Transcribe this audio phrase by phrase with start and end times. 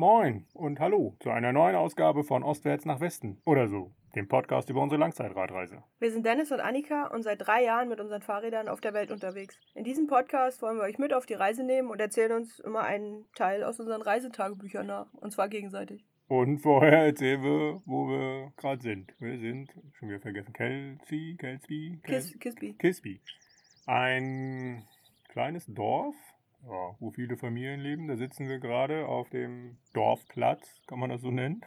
[0.00, 4.70] Moin und hallo zu einer neuen Ausgabe von Ostwärts nach Westen oder so, dem Podcast
[4.70, 5.82] über unsere Langzeitradreise.
[5.98, 9.10] Wir sind Dennis und Annika und seit drei Jahren mit unseren Fahrrädern auf der Welt
[9.10, 9.60] unterwegs.
[9.74, 12.80] In diesem Podcast wollen wir euch mit auf die Reise nehmen und erzählen uns immer
[12.80, 15.12] einen Teil aus unseren Reisetagebüchern nach.
[15.12, 16.02] Und zwar gegenseitig.
[16.28, 19.12] Und vorher erzählen wir, wo wir gerade sind.
[19.18, 22.72] Wir sind, schon wieder vergessen, Kelsey, Kelsby, Kis Kisby.
[22.72, 23.20] Kisby.
[23.84, 24.82] Ein
[25.28, 26.16] kleines Dorf,
[26.62, 28.08] ja, wo viele Familien leben.
[28.08, 31.62] Da sitzen wir gerade auf dem Dorfplatz, kann man das so nennen?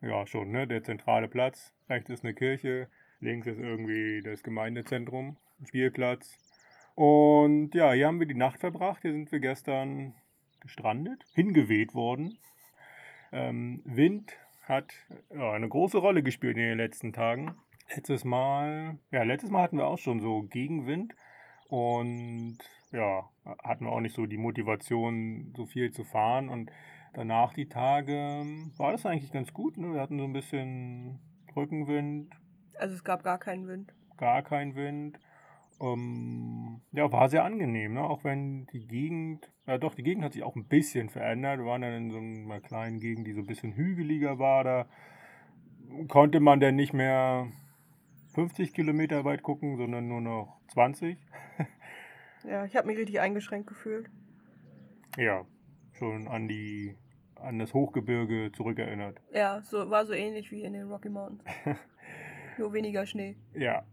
[0.00, 0.66] Ja, schon, ne?
[0.66, 1.72] Der zentrale Platz.
[1.88, 2.88] Rechts ist eine Kirche,
[3.20, 6.38] links ist irgendwie das Gemeindezentrum, ein Spielplatz.
[6.94, 9.02] Und ja, hier haben wir die Nacht verbracht.
[9.02, 10.14] Hier sind wir gestern
[10.60, 12.38] gestrandet, hingeweht worden.
[13.32, 14.92] Ähm, Wind hat
[15.30, 17.54] ja, eine große Rolle gespielt in den letzten Tagen.
[17.94, 21.14] Letztes Mal, ja, letztes Mal hatten wir auch schon so Gegenwind
[21.68, 22.58] und
[22.92, 23.28] ja,
[23.62, 26.48] hatten wir auch nicht so die Motivation, so viel zu fahren.
[26.48, 26.70] Und
[27.14, 28.44] danach die Tage
[28.76, 29.76] war das eigentlich ganz gut.
[29.76, 29.92] Ne?
[29.92, 31.18] Wir hatten so ein bisschen
[31.54, 32.34] Rückenwind.
[32.74, 33.94] Also es gab gar keinen Wind.
[34.16, 35.18] Gar keinen Wind.
[35.80, 38.02] Ähm, ja, war sehr angenehm, ne?
[38.02, 41.58] auch wenn die Gegend, ja doch, die Gegend hat sich auch ein bisschen verändert.
[41.58, 44.64] Wir waren dann in so einer kleinen Gegend, die so ein bisschen hügeliger war.
[44.64, 44.86] Da
[46.08, 47.48] konnte man dann nicht mehr
[48.34, 51.18] 50 Kilometer weit gucken, sondern nur noch 20.
[52.48, 54.08] ja, ich habe mich richtig eingeschränkt gefühlt.
[55.16, 55.44] Ja,
[55.92, 56.96] schon an die
[57.36, 59.20] an das Hochgebirge zurückerinnert.
[59.32, 61.44] Ja, so war so ähnlich wie in den Rocky Mountains.
[62.58, 63.36] Nur weniger Schnee.
[63.54, 63.84] Ja,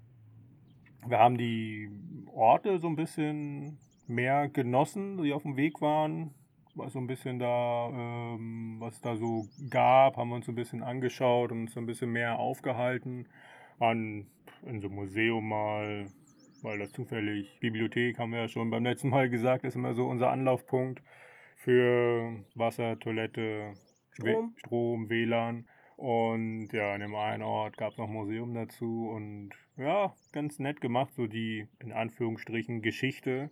[1.05, 1.89] wir haben die
[2.33, 6.33] Orte so ein bisschen mehr genossen, die auf dem Weg waren.
[6.75, 10.55] Was so ein bisschen da, ähm, was da so gab, haben wir uns so ein
[10.55, 13.27] bisschen angeschaut und uns so ein bisschen mehr aufgehalten.
[13.77, 14.27] Waren
[14.65, 16.05] in so einem Museum mal,
[16.63, 20.07] weil das zufällig, Bibliothek haben wir ja schon beim letzten Mal gesagt, ist immer so
[20.07, 21.03] unser Anlaufpunkt
[21.57, 23.73] für Wasser, Toilette,
[24.11, 25.67] Strom, Strom WLAN.
[25.95, 30.59] Und ja, in dem einen Ort gab es noch ein Museum dazu und ja, ganz
[30.59, 33.51] nett gemacht, so die in Anführungsstrichen Geschichte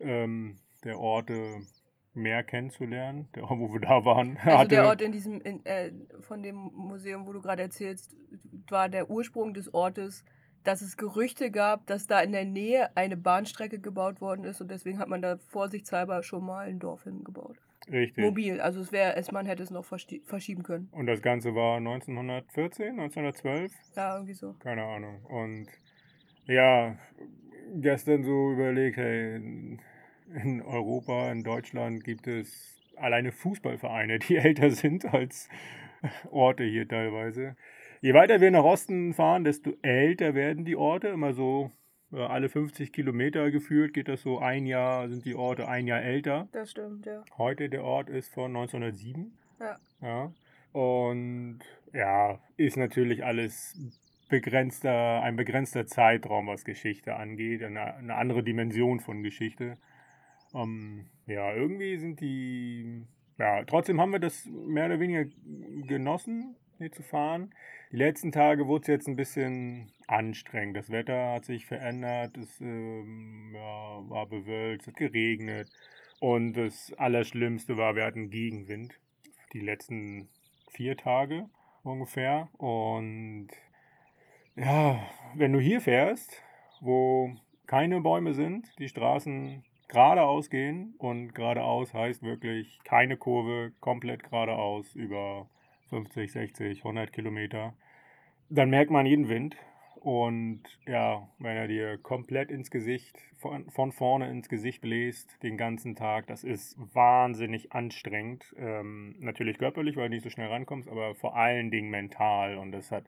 [0.00, 1.60] ähm, der Orte
[2.12, 4.38] mehr kennenzulernen, der Ort, wo wir da waren.
[4.44, 8.14] Also der Ort in diesem, in, äh, von dem Museum, wo du gerade erzählst,
[8.68, 10.24] war der Ursprung des Ortes,
[10.64, 14.70] dass es Gerüchte gab, dass da in der Nähe eine Bahnstrecke gebaut worden ist und
[14.70, 17.56] deswegen hat man da vorsichtshalber schon mal ein Dorf hingebaut.
[17.90, 18.24] Richtig.
[18.24, 20.88] Mobil, also es wäre, man hätte es noch verschieben können.
[20.92, 23.72] Und das Ganze war 1914, 1912?
[23.94, 24.54] Ja, irgendwie so.
[24.60, 25.22] Keine Ahnung.
[25.26, 25.68] Und
[26.46, 26.96] ja,
[27.74, 35.04] gestern so überlegt, hey, in Europa, in Deutschland gibt es alleine Fußballvereine, die älter sind
[35.04, 35.48] als
[36.30, 37.56] Orte hier teilweise.
[38.04, 41.70] Je weiter wir nach Osten fahren, desto älter werden die Orte, immer so
[42.12, 46.46] alle 50 Kilometer gefühlt geht das so ein Jahr, sind die Orte ein Jahr älter.
[46.52, 47.24] Das stimmt, ja.
[47.38, 49.32] Heute der Ort ist von 1907.
[49.58, 49.78] Ja.
[50.02, 50.32] ja.
[50.78, 51.60] Und
[51.94, 53.74] ja, ist natürlich alles
[54.28, 59.78] begrenzter, ein begrenzter Zeitraum, was Geschichte angeht, eine, eine andere Dimension von Geschichte.
[60.54, 63.06] Ähm, ja, irgendwie sind die,
[63.38, 65.24] ja, trotzdem haben wir das mehr oder weniger
[65.86, 67.50] genossen, hier zu fahren.
[67.94, 70.76] Die letzten Tage wurde es jetzt ein bisschen anstrengend.
[70.76, 75.70] Das Wetter hat sich verändert, es ähm, ja, war bewölkt, es hat geregnet.
[76.18, 78.98] Und das Allerschlimmste war, wir hatten Gegenwind.
[79.52, 80.28] Die letzten
[80.72, 81.48] vier Tage
[81.84, 82.48] ungefähr.
[82.58, 83.50] Und
[84.56, 84.98] ja,
[85.36, 86.42] wenn du hier fährst,
[86.80, 87.32] wo
[87.68, 94.96] keine Bäume sind, die Straßen geradeaus gehen und geradeaus heißt wirklich keine Kurve, komplett geradeaus
[94.96, 95.48] über
[95.90, 97.72] 50, 60, 100 Kilometer
[98.54, 99.56] dann merkt man jeden Wind.
[100.00, 105.56] Und ja, wenn er dir komplett ins Gesicht, von, von vorne ins Gesicht bläst, den
[105.56, 108.54] ganzen Tag, das ist wahnsinnig anstrengend.
[108.58, 112.58] Ähm, natürlich körperlich, weil du nicht so schnell rankommst, aber vor allen Dingen mental.
[112.58, 113.04] Und das hat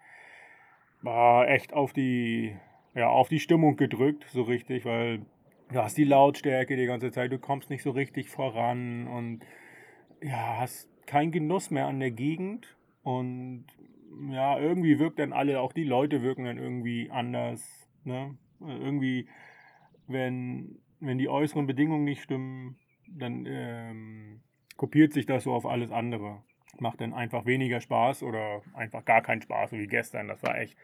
[1.03, 2.57] war echt auf die,
[2.95, 5.21] ja, auf die Stimmung gedrückt, so richtig, weil
[5.71, 9.41] du hast die Lautstärke die ganze Zeit, du kommst nicht so richtig voran und
[10.23, 12.77] ja, hast keinen Genuss mehr an der Gegend.
[13.03, 13.67] Und
[14.31, 17.89] ja, irgendwie wirkt dann alle, auch die Leute wirken dann irgendwie anders.
[18.05, 18.37] Ne?
[18.61, 19.29] Irgendwie,
[20.07, 22.77] wenn, wenn die äußeren Bedingungen nicht stimmen,
[23.09, 24.41] dann ähm,
[24.77, 26.43] kopiert sich das so auf alles andere.
[26.79, 30.29] Macht dann einfach weniger Spaß oder einfach gar keinen Spaß, so wie gestern.
[30.29, 30.77] Das war echt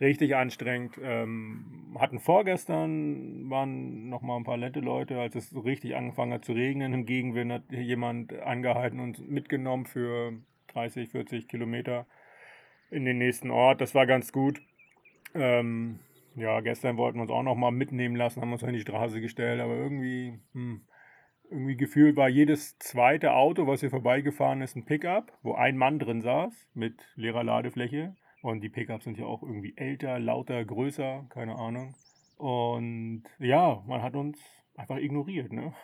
[0.00, 0.98] richtig anstrengend.
[1.02, 6.32] Ähm, hatten vorgestern, waren noch mal ein paar nette Leute, als es so richtig angefangen
[6.32, 6.94] hat zu regnen.
[6.94, 10.32] Im Gegenwind hat jemand angehalten und mitgenommen für
[10.68, 12.06] 30, 40 Kilometer
[12.90, 13.80] in den nächsten Ort.
[13.80, 14.60] Das war ganz gut.
[15.34, 16.00] Ähm,
[16.36, 19.20] ja, gestern wollten wir uns auch noch mal mitnehmen lassen, haben uns in die Straße
[19.20, 20.82] gestellt, aber irgendwie hm,
[21.50, 25.98] irgendwie gefühlt war jedes zweite Auto, was hier vorbeigefahren ist, ein Pickup, wo ein Mann
[25.98, 28.14] drin saß mit leerer Ladefläche.
[28.42, 31.94] Und die Pickups sind ja auch irgendwie älter, lauter, größer, keine Ahnung.
[32.38, 34.38] Und ja, man hat uns
[34.76, 35.74] einfach ignoriert, ne?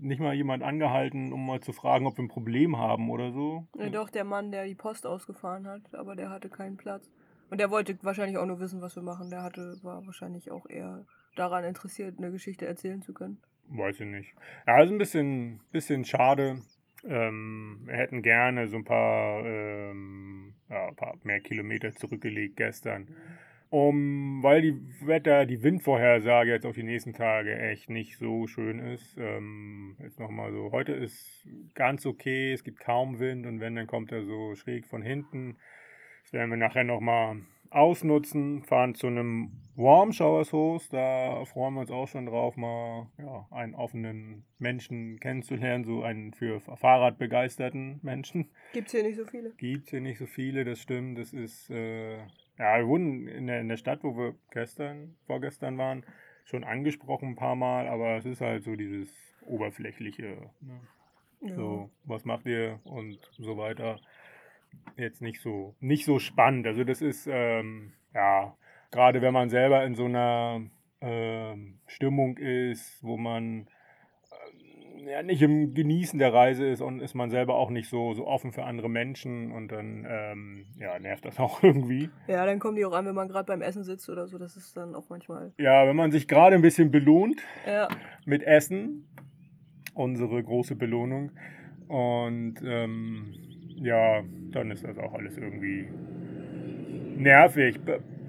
[0.00, 3.66] Nicht mal jemand angehalten, um mal zu fragen, ob wir ein Problem haben oder so.
[3.76, 7.10] Ja, doch, der Mann, der die Post ausgefahren hat, aber der hatte keinen Platz.
[7.50, 9.30] Und der wollte wahrscheinlich auch nur wissen, was wir machen.
[9.30, 11.04] Der hatte, war wahrscheinlich auch eher
[11.34, 13.40] daran interessiert, eine Geschichte erzählen zu können.
[13.68, 14.34] Weiß ich nicht.
[14.66, 16.62] Ja, also ein bisschen, bisschen schade.
[17.04, 23.08] Ähm, wir hätten gerne so ein paar, ähm, ja, ein paar mehr Kilometer zurückgelegt gestern.
[23.70, 28.78] Um, weil die Wetter, die Windvorhersage jetzt auf die nächsten Tage echt nicht so schön
[28.78, 29.16] ist.
[29.18, 33.86] Ähm, jetzt nochmal so, heute ist ganz okay, es gibt kaum Wind und wenn, dann
[33.86, 35.56] kommt er so schräg von hinten.
[36.22, 40.92] Das werden wir nachher nochmal ausnutzen, fahren zu einem Warm Showers Host.
[40.92, 46.32] Da freuen wir uns auch schon drauf, mal ja, einen offenen Menschen kennenzulernen, so einen
[46.32, 48.48] für Fahrrad begeisterten Menschen.
[48.72, 49.50] Gibt's hier nicht so viele?
[49.56, 51.18] Gibt's hier nicht so viele, das stimmt.
[51.18, 52.18] Das ist, äh,
[52.58, 56.04] ja, wir wurden in der, in der Stadt, wo wir gestern, vorgestern waren,
[56.44, 60.50] schon angesprochen ein paar Mal, aber es ist halt so dieses oberflächliche.
[60.60, 60.80] Ne?
[61.40, 61.54] Ja.
[61.54, 64.00] So, was macht ihr und so weiter.
[64.96, 66.66] Jetzt nicht so, nicht so spannend.
[66.66, 68.56] Also das ist, ähm, ja,
[68.90, 70.62] gerade wenn man selber in so einer
[71.00, 73.68] ähm, Stimmung ist, wo man
[75.08, 78.26] ja nicht im Genießen der Reise ist und ist man selber auch nicht so, so
[78.26, 82.10] offen für andere Menschen und dann ähm, ja, nervt das auch irgendwie.
[82.26, 84.38] Ja, dann kommen die auch an, wenn man gerade beim Essen sitzt oder so.
[84.38, 85.52] Das ist dann auch manchmal.
[85.58, 87.88] Ja, wenn man sich gerade ein bisschen belohnt Ja.
[88.24, 89.08] mit Essen,
[89.94, 91.32] unsere große Belohnung.
[91.88, 93.32] Und ähm,
[93.76, 94.22] ja,
[94.52, 95.88] dann ist das auch alles irgendwie
[97.16, 97.78] nervig.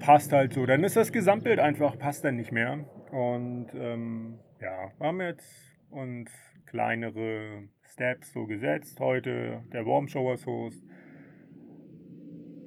[0.00, 0.66] Passt halt so.
[0.66, 2.84] Dann ist das Gesamtbild einfach, passt dann nicht mehr.
[3.10, 6.30] Und ähm, ja, wir haben jetzt uns
[6.70, 9.00] kleinere Steps so gesetzt.
[9.00, 10.86] Heute der Warm Showers Host.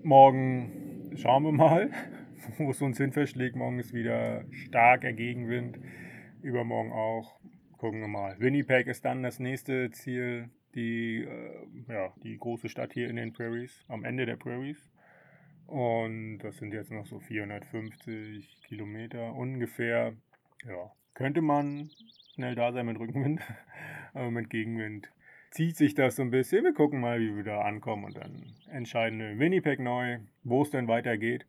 [0.03, 1.89] Morgen schauen wir mal,
[2.57, 3.55] wo es uns hin verschlägt.
[3.55, 5.79] Morgen ist wieder starker Gegenwind.
[6.41, 7.39] Übermorgen auch.
[7.77, 8.37] Gucken wir mal.
[8.39, 10.49] Winnipeg ist dann das nächste Ziel.
[10.75, 14.91] Die, äh, ja, die große Stadt hier in den Prairies, am Ende der Prairies.
[15.67, 20.13] Und das sind jetzt noch so 450 Kilometer ungefähr.
[20.67, 21.89] Ja, könnte man
[22.33, 23.41] schnell da sein mit Rückenwind,
[24.13, 25.09] aber mit Gegenwind
[25.51, 26.63] zieht sich das so ein bisschen.
[26.63, 30.63] Wir gucken mal, wie wir da ankommen und dann entscheiden wir in Winnipeg neu, wo
[30.63, 31.45] es denn weitergeht.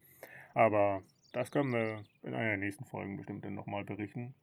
[0.53, 1.03] Aber
[1.33, 4.35] das können wir in einer der nächsten Folgen bestimmt dann nochmal berichten.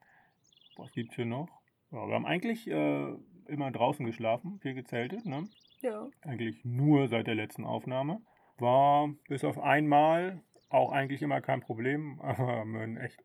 [0.77, 1.47] Was gibt's hier noch?
[1.91, 3.13] Ja, wir haben eigentlich äh,
[3.47, 5.47] immer draußen geschlafen, viel gezeltet, ne?
[5.81, 6.07] Ja.
[6.21, 8.21] Eigentlich nur seit der letzten Aufnahme.
[8.57, 13.23] War bis auf einmal auch eigentlich immer kein Problem, aber haben wir echt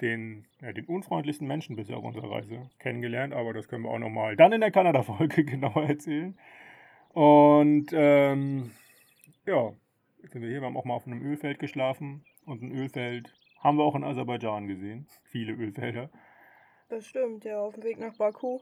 [0.00, 3.98] den, ja, den unfreundlichsten Menschen bisher auf unserer Reise kennengelernt, aber das können wir auch
[3.98, 6.36] nochmal dann in der Kanada-Folge genauer erzählen.
[7.10, 8.70] Und ähm,
[9.46, 9.72] ja,
[10.22, 13.32] jetzt sind wir hier, wir haben auch mal auf einem Ölfeld geschlafen und ein Ölfeld
[13.60, 15.06] haben wir auch in Aserbaidschan gesehen.
[15.24, 16.10] Viele Ölfelder.
[16.88, 18.60] Das stimmt, ja, auf dem Weg nach Baku.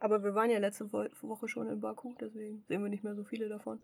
[0.00, 3.14] Aber wir waren ja letzte Wo Woche schon in Baku, deswegen sehen wir nicht mehr
[3.14, 3.82] so viele davon.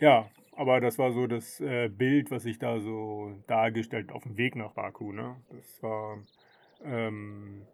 [0.00, 4.36] Ja, aber das war so das äh, Bild, was sich da so dargestellt auf dem
[4.36, 5.12] Weg nach Baku.
[5.12, 5.36] Ne?
[5.50, 6.18] Das war
[6.84, 7.66] ähm,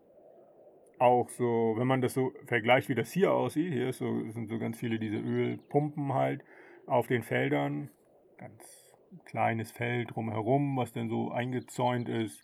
[0.98, 3.72] auch so, wenn man das so vergleicht, wie das hier aussieht.
[3.72, 6.44] Hier so, sind so ganz viele diese Ölpumpen halt
[6.86, 7.90] auf den Feldern.
[8.38, 12.42] Ganz kleines Feld drumherum, was dann so eingezäunt ist.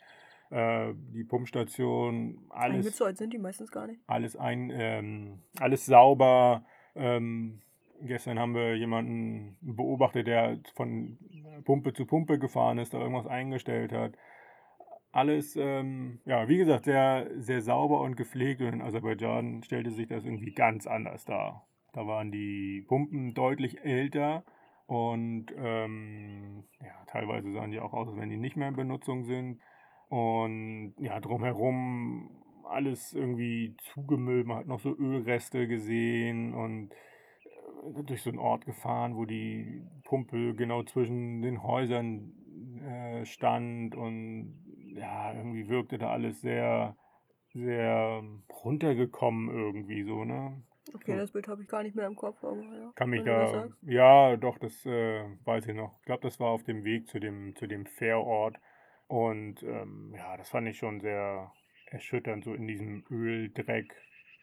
[0.51, 4.01] Äh, die Pumpstation, alles Eingezäunt sind die meistens gar nicht.
[4.07, 6.65] alles ein, ähm, alles sauber.
[6.95, 7.63] Ähm,
[8.03, 11.19] gestern haben wir jemanden beobachtet, der von
[11.65, 14.13] Pumpe zu Pumpe gefahren ist, da irgendwas eingestellt hat.
[15.13, 20.09] Alles, ähm, ja, wie gesagt, sehr, sehr sauber und gepflegt und in Aserbaidschan stellte sich
[20.09, 21.67] das irgendwie ganz anders dar.
[21.93, 24.45] Da waren die Pumpen deutlich älter
[24.87, 29.25] und ähm, ja, teilweise sahen die auch aus, als wenn die nicht mehr in Benutzung
[29.25, 29.61] sind.
[30.09, 34.47] Und ja, drumherum alles irgendwie zugemüllt.
[34.47, 36.91] Man hat noch so Ölreste gesehen und
[38.05, 42.33] durch so einen Ort gefahren, wo die Pumpe genau zwischen den Häusern
[42.83, 44.55] äh, stand und
[44.95, 46.97] ja, irgendwie wirkte da alles sehr,
[47.53, 48.23] sehr
[48.65, 50.63] runtergekommen irgendwie so, ne?
[50.95, 51.19] Okay, Ja.
[51.19, 52.93] das Bild habe ich gar nicht mehr im Kopf, aber ja.
[52.95, 55.99] Kann mich da, ja, doch, das äh, weiß ich noch.
[55.99, 58.57] Ich glaube, das war auf dem Weg zu dem, zu dem Fährort.
[59.09, 61.53] Und ähm, ja, das fand ich schon sehr
[61.91, 63.93] erschütternd, so in diesem Öldreck,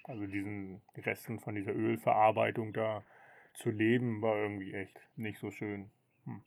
[0.05, 3.03] also diesen Resten von dieser Ölverarbeitung da
[3.53, 5.91] zu leben, war irgendwie echt nicht so schön.
[6.25, 6.43] Hm.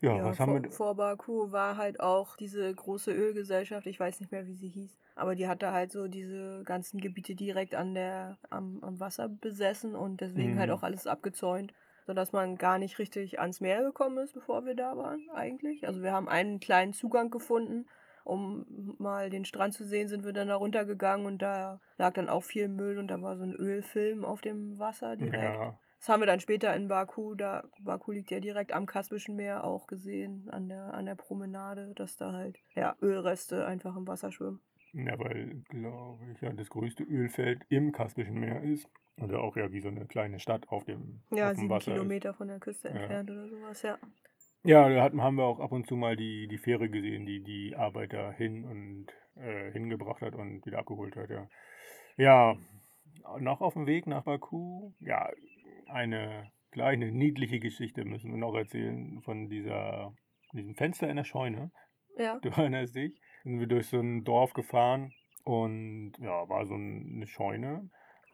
[0.00, 0.70] Ja, was haben vor, wir.
[0.70, 4.98] vor Baku war halt auch diese große Ölgesellschaft, ich weiß nicht mehr, wie sie hieß,
[5.14, 9.94] aber die hatte halt so diese ganzen Gebiete direkt an der, am, am Wasser besessen
[9.94, 10.70] und deswegen halt Mhm.
[10.70, 11.72] auch alles abgezäunt,
[12.06, 15.86] sodass man gar nicht richtig ans Meer gekommen ist, bevor wir da waren, eigentlich.
[15.86, 17.86] Also wir haben einen kleinen Zugang gefunden,
[18.24, 22.28] um mal den Strand zu sehen, sind wir dann da runtergegangen und da lag dann
[22.28, 25.58] auch viel Müll und da war so ein Ölfilm auf dem Wasser direkt.
[25.58, 29.34] Ja, Das haben wir dann später in Baku, da Baku liegt ja direkt am Kaspischen
[29.34, 34.06] Meer, auch gesehen an der, an der Promenade, dass da halt ja, Ölreste einfach im
[34.06, 34.60] Wasser schwimmen.
[34.92, 38.88] ja, weil, glaube ich, ja, das größte Ölfeld im Kaspischen Meer ist.
[39.20, 41.90] Oder auch ja wie so eine kleine Stadt auf dem, Ja, auf dem sieben Wasser
[41.90, 41.94] ist.
[41.94, 42.94] Kilometer von der Küste Ja.
[42.94, 43.98] entfernt oder sowas, ja.
[44.62, 47.42] Ja, da hatten, haben wir auch ab und zu mal die, die Fähre gesehen, die
[47.42, 49.06] die Arbeiter hin und
[49.42, 51.48] äh, hingebracht hat und wieder abgeholt hat, ja.
[52.16, 52.56] Ja,
[53.40, 55.30] noch auf dem Weg nach Baku, ja,
[55.88, 60.12] eine kleine niedliche Geschichte müssen wir noch erzählen von dieser,
[60.52, 61.70] diesem Fenster in der Scheune.
[62.18, 63.18] Ja, Du erinnerst dich?
[63.44, 65.12] Sind wir durch so ein Dorf gefahren
[65.44, 67.90] und ja, war so ein- eine Scheune,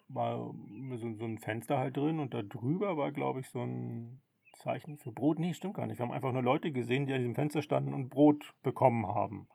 [0.08, 0.52] war
[0.96, 4.20] so, so ein Fenster halt drin und da drüber war, glaube ich, so ein
[4.54, 5.38] Zeichen für Brot.
[5.38, 5.98] Nee, stimmt gar nicht.
[5.98, 9.48] Wir haben einfach nur Leute gesehen, die an diesem Fenster standen und Brot bekommen haben.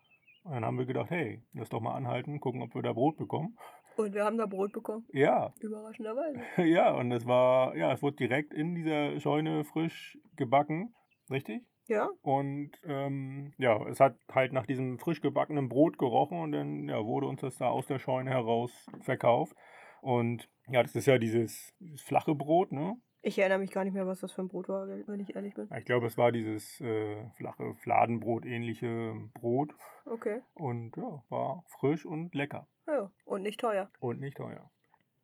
[0.44, 3.18] Und dann haben wir gedacht, hey, lass doch mal anhalten, gucken, ob wir da Brot
[3.18, 3.58] bekommen.
[3.98, 6.39] Und wir haben da Brot bekommen, Ja, überraschenderweise.
[6.66, 10.94] ja, und es war, ja, es wurde direkt in dieser Scheune frisch gebacken,
[11.30, 11.63] richtig?
[11.88, 16.89] Ja, Und ähm, ja, es hat halt nach diesem frisch gebackenen Brot gerochen und dann
[16.89, 19.56] ja, wurde uns das da aus der Scheune heraus verkauft.
[20.01, 22.98] Und ja, das ist ja dieses, dieses flache Brot, ne?
[23.27, 25.54] ich erinnere mich gar nicht mehr, was das für ein Brot war, wenn ich ehrlich
[25.54, 25.68] bin.
[25.77, 29.74] Ich glaube, es war dieses äh, flache Fladenbrot-ähnliche Brot.
[30.06, 32.68] Okay, Und ja, war frisch und lecker.
[32.88, 33.89] Ja, und nicht teuer.
[34.00, 34.70] Und nicht teuer.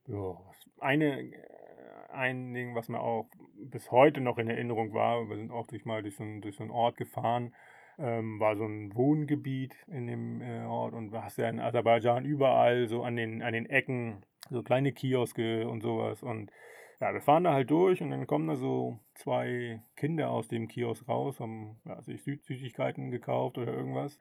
[0.08, 0.38] Ja,
[0.80, 5.52] eine, äh, ein Ding, was mir auch bis heute noch in Erinnerung war, wir sind
[5.52, 7.56] auch durch mal durch so einen, durch so einen Ort gefahren,
[7.98, 12.88] ähm, war so ein Wohngebiet in dem äh, Ort und hast ja in Aserbaidschan überall
[12.88, 16.52] so an den, an den Ecken so kleine Kioske und sowas und
[17.00, 20.68] ja, wir fahren da halt durch und dann kommen da so zwei Kinder aus dem
[20.68, 24.20] Kiosk raus, haben ja, sich Sü Süßigkeiten gekauft oder irgendwas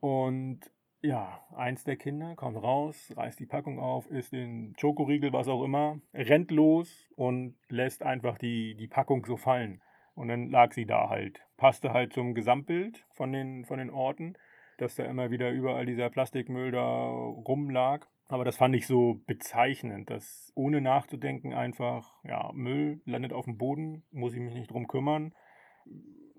[0.00, 0.60] und
[1.02, 5.64] ja, eins der Kinder kommt raus, reißt die Packung auf, isst den Schokoriegel, was auch
[5.64, 9.80] immer, rennt los und lässt einfach die, die Packung so fallen.
[10.14, 11.40] Und dann lag sie da halt.
[11.56, 14.34] Passte halt zum Gesamtbild von den, von den Orten,
[14.76, 18.06] dass da immer wieder überall dieser Plastikmüll da rumlag.
[18.28, 23.56] Aber das fand ich so bezeichnend, dass ohne nachzudenken einfach, ja, Müll landet auf dem
[23.56, 25.34] Boden, muss ich mich nicht drum kümmern,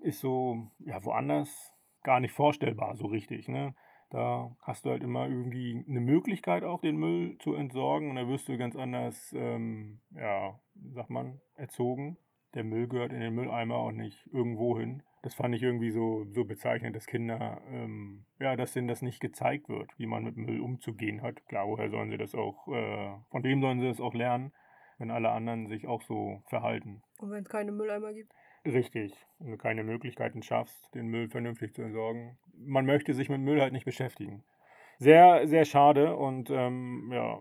[0.00, 3.74] ist so, ja, woanders gar nicht vorstellbar so richtig, ne?
[4.12, 8.28] Da hast du halt immer irgendwie eine Möglichkeit auch, den Müll zu entsorgen und da
[8.28, 10.60] wirst du ganz anders, ähm, ja,
[10.92, 12.18] sagt man, erzogen.
[12.52, 15.02] Der Müll gehört in den Mülleimer und nicht irgendwo hin.
[15.22, 19.18] Das fand ich irgendwie so, so bezeichnend, dass Kinder, ähm, ja, dass denen das nicht
[19.18, 21.46] gezeigt wird, wie man mit Müll umzugehen hat.
[21.46, 24.52] Klar, woher sollen sie das auch, äh, von wem sollen sie das auch lernen,
[24.98, 27.02] wenn alle anderen sich auch so verhalten?
[27.16, 28.34] Und wenn es keine Mülleimer gibt?
[28.66, 29.14] Richtig.
[29.38, 32.36] Wenn du keine Möglichkeiten schaffst, den Müll vernünftig zu entsorgen.
[32.54, 34.44] Man möchte sich mit Müll halt nicht beschäftigen.
[34.98, 37.40] Sehr, sehr schade und ähm, ja,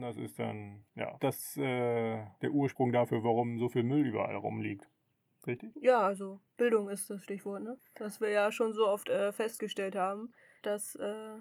[0.00, 4.88] das ist dann, ja, das äh, der Ursprung dafür, warum so viel Müll überall rumliegt.
[5.46, 5.72] Richtig?
[5.80, 7.76] Ja, also Bildung ist das Stichwort, ne?
[7.96, 10.32] Dass wir ja schon so oft äh, festgestellt haben,
[10.62, 11.36] dass äh,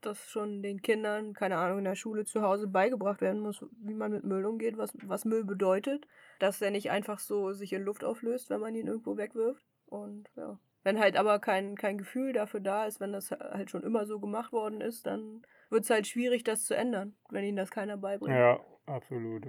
[0.00, 3.94] das schon den Kindern, keine Ahnung, in der Schule zu Hause beigebracht werden muss, wie
[3.94, 6.06] man mit Müll umgeht, was, was Müll bedeutet,
[6.40, 9.64] dass der nicht einfach so sich in Luft auflöst, wenn man ihn irgendwo wegwirft.
[9.86, 10.58] Und ja.
[10.84, 14.20] Wenn halt aber kein, kein Gefühl dafür da ist, wenn das halt schon immer so
[14.20, 17.96] gemacht worden ist, dann wird es halt schwierig, das zu ändern, wenn ihnen das keiner
[17.96, 18.36] beibringt.
[18.36, 19.46] Ja, absolut.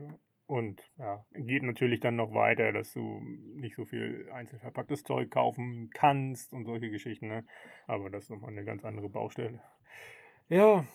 [0.48, 3.20] Und ja, geht natürlich dann noch weiter, dass du
[3.56, 7.46] nicht so viel einzelverpacktes Zeug kaufen kannst und solche Geschichten, ne?
[7.88, 9.60] Aber das ist nochmal eine ganz andere Baustelle.
[10.48, 10.86] Ja,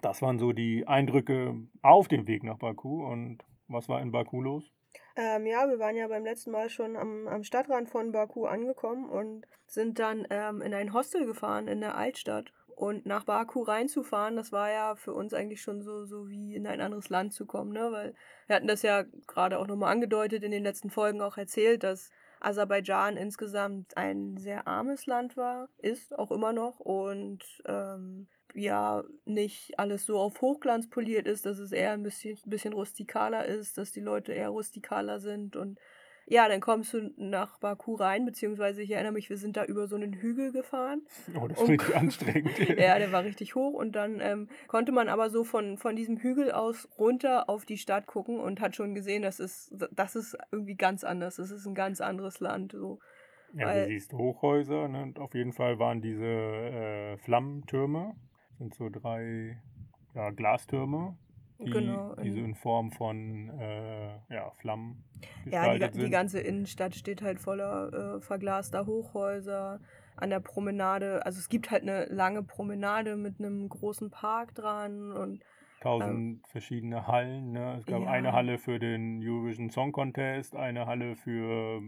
[0.00, 3.06] das waren so die Eindrücke auf dem Weg nach Baku.
[3.06, 4.72] Und was war in Baku los?
[5.16, 9.10] Ähm, ja, wir waren ja beim letzten Mal schon am, am Stadtrand von Baku angekommen
[9.10, 12.52] und sind dann ähm, in ein Hostel gefahren in der Altstadt.
[12.74, 16.66] Und nach Baku reinzufahren, das war ja für uns eigentlich schon so, so wie in
[16.66, 17.92] ein anderes Land zu kommen, ne?
[17.92, 18.14] Weil
[18.46, 22.10] wir hatten das ja gerade auch nochmal angedeutet, in den letzten Folgen auch erzählt, dass
[22.40, 29.78] Aserbaidschan insgesamt ein sehr armes Land war, ist auch immer noch und ähm, ja nicht
[29.78, 33.92] alles so auf Hochglanz poliert ist, dass es eher ein bisschen, bisschen rustikaler ist, dass
[33.92, 35.78] die Leute eher rustikaler sind und
[36.26, 39.88] ja, dann kommst du nach Baku rein, beziehungsweise ich erinnere mich, wir sind da über
[39.88, 41.02] so einen Hügel gefahren.
[41.34, 42.52] Oh, das ist richtig anstrengend.
[42.78, 46.18] Ja, der war richtig hoch und dann ähm, konnte man aber so von, von diesem
[46.18, 50.36] Hügel aus runter auf die Stadt gucken und hat schon gesehen, das ist, das ist
[50.52, 51.36] irgendwie ganz anders.
[51.36, 52.72] Das ist ein ganz anderes Land.
[52.72, 53.00] So.
[53.54, 55.02] Ja, Weil- du siehst Hochhäuser, ne?
[55.02, 58.14] Und auf jeden Fall waren diese äh, Flammentürme,
[58.58, 59.58] sind so drei
[60.14, 61.16] ja, Glastürme,
[61.58, 65.04] die, Genau, die so in- Form von äh, ja, Flammen
[65.50, 69.80] Ja, die, die ganze Innenstadt steht halt voller äh, verglaster Hochhäuser.
[70.16, 75.10] An der Promenade, also es gibt halt eine lange Promenade mit einem großen Park dran
[75.12, 75.42] und
[75.80, 77.50] Tausend verschiedene Hallen.
[77.52, 77.78] Ne?
[77.80, 78.10] Es gab Ja.
[78.10, 81.82] eine Halle für den Eurovision Song Contest, eine Halle für,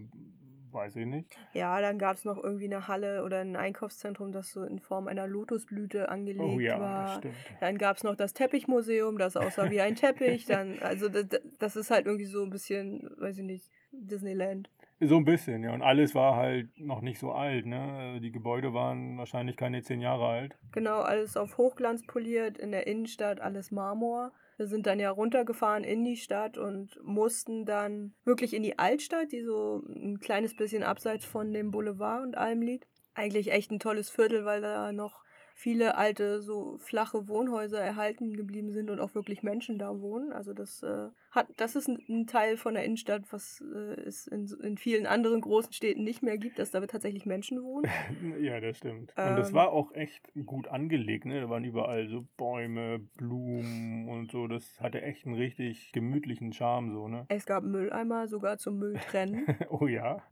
[0.74, 1.28] weiß ich nicht.
[1.52, 5.08] ja, dann gab es noch irgendwie eine Halle oder ein Einkaufszentrum, das so in Form
[5.08, 7.18] einer Lotusblüte angelegt Oh ja, das war.
[7.18, 7.34] stimmt.
[7.60, 10.46] Dann gab es noch das Teppichmuseum, das aussah wie ein Teppich.
[10.46, 11.26] Dann, also das,
[11.58, 14.68] das ist halt irgendwie so ein bisschen, weiß ich nicht, Disneyland.
[15.00, 15.72] So ein bisschen, ja.
[15.74, 17.66] Und alles war halt noch nicht so alt.
[17.66, 18.20] Ne?
[18.22, 20.56] Die Gebäude waren wahrscheinlich keine zehn Jahre alt.
[20.72, 24.32] Genau, alles auf Hochglanz poliert, in der Innenstadt alles Marmor.
[24.56, 29.32] Wir sind dann ja runtergefahren in die Stadt und mussten dann wirklich in die Altstadt,
[29.32, 32.86] die so ein kleines bisschen abseits von dem Boulevard und allem liegt.
[33.14, 35.23] Eigentlich echt ein tolles Viertel, weil da noch
[35.56, 40.32] viele alte, so flache Wohnhäuser erhalten geblieben sind und auch wirklich Menschen da wohnen.
[40.32, 44.48] Also das äh, hat, das ist ein, Teil von der Innenstadt, was äh, es in,
[44.62, 47.90] in vielen anderen großen Städten nicht mehr gibt, dass da tatsächlich Menschen wohnen.
[48.40, 49.10] Ja, das stimmt.
[49.16, 49.54] Und das Ähm.
[49.54, 51.24] war auch echt gut angelegt.
[51.24, 51.40] Ne?
[51.40, 54.48] Da waren überall so Bäume, Blumen und so.
[54.48, 56.92] Das hatte echt einen richtig gemütlichen Charme.
[56.92, 57.26] So, ne?
[57.28, 59.46] Es gab Mülleimer sogar zum Mülltrennen.
[59.70, 60.22] oh ja.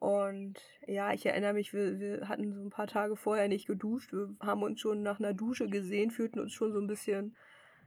[0.00, 0.54] Und
[0.86, 4.14] ja, ich erinnere mich, wir, wir hatten so ein paar Tage vorher nicht geduscht.
[4.14, 7.36] Wir haben uns schon nach einer Dusche gesehen, fühlten uns schon so ein bisschen,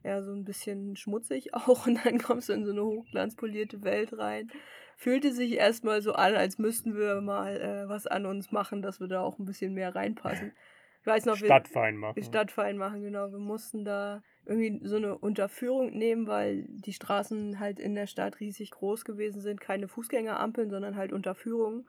[0.03, 1.88] ja, so ein bisschen schmutzig auch.
[1.88, 4.51] Und dann kommst du in so eine hochglanzpolierte Welt rein.
[4.96, 9.00] Fühlte sich erstmal so an, als müssten wir mal äh, was an uns machen, dass
[9.00, 10.53] wir da auch ein bisschen mehr reinpassen.
[11.01, 12.24] Ich weiß noch, wir, Stadtfein machen.
[12.24, 13.32] Stadtverein machen, genau.
[13.32, 18.39] Wir mussten da irgendwie so eine Unterführung nehmen, weil die Straßen halt in der Stadt
[18.39, 19.60] riesig groß gewesen sind.
[19.60, 21.88] Keine Fußgängerampeln, sondern halt Unterführungen.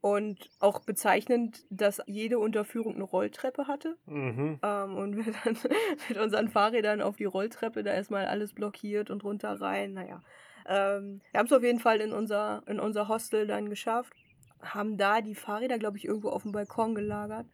[0.00, 3.96] Und auch bezeichnend, dass jede Unterführung eine Rolltreppe hatte.
[4.06, 4.58] Mhm.
[4.62, 5.56] Ähm, und wir dann
[6.08, 9.92] mit unseren Fahrrädern auf die Rolltreppe da erstmal alles blockiert und runter rein.
[9.92, 10.20] Naja.
[10.66, 14.12] Ähm, wir haben es auf jeden Fall in unser, in unser Hostel dann geschafft.
[14.60, 17.46] Haben da die Fahrräder, glaube ich, irgendwo auf dem Balkon gelagert.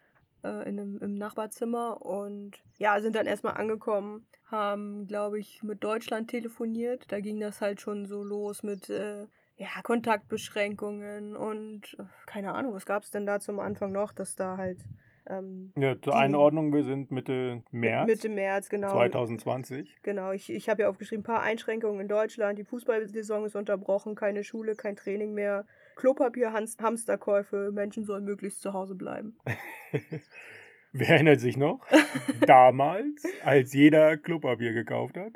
[0.42, 2.00] Äh, in einem, Im Nachbarzimmer.
[2.00, 4.26] Und ja, sind dann erstmal angekommen.
[4.46, 7.04] Haben, glaube ich, mit Deutschland telefoniert.
[7.08, 8.88] Da ging das halt schon so los mit.
[8.88, 9.26] Äh,
[9.58, 14.36] ja, Kontaktbeschränkungen und äh, keine Ahnung, was gab es denn da zum Anfang noch, dass
[14.36, 14.78] da halt
[15.28, 18.92] ähm, Ja, zur Einordnung, wir sind Mitte März Mitte März, genau.
[18.92, 19.98] 2020.
[20.02, 22.58] Genau, ich, ich habe ja aufgeschrieben, ein paar Einschränkungen in Deutschland.
[22.58, 25.66] Die Fußballsaison ist unterbrochen, keine Schule, kein Training mehr.
[25.96, 29.36] Klopapier, Hans Hamsterkäufe, Menschen sollen möglichst zu Hause bleiben.
[30.92, 31.84] Wer erinnert sich noch?
[32.46, 35.32] Damals, als jeder Klopapier gekauft hat.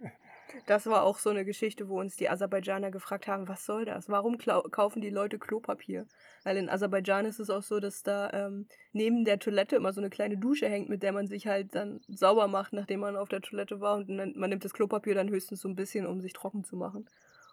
[0.66, 4.08] Das war auch so eine Geschichte, wo uns die Aserbaidschaner gefragt haben, was soll das?
[4.08, 6.06] Warum kaufen die Leute Klopapier?
[6.44, 10.00] Weil in Aserbaidschan ist es auch so, dass da ähm, neben der Toilette immer so
[10.00, 13.28] eine kleine Dusche hängt, mit der man sich halt dann sauber macht, nachdem man auf
[13.28, 13.96] der Toilette war.
[13.96, 16.76] Und dann, man nimmt das Klopapier dann höchstens so ein bisschen, um sich trocken zu
[16.76, 17.08] machen.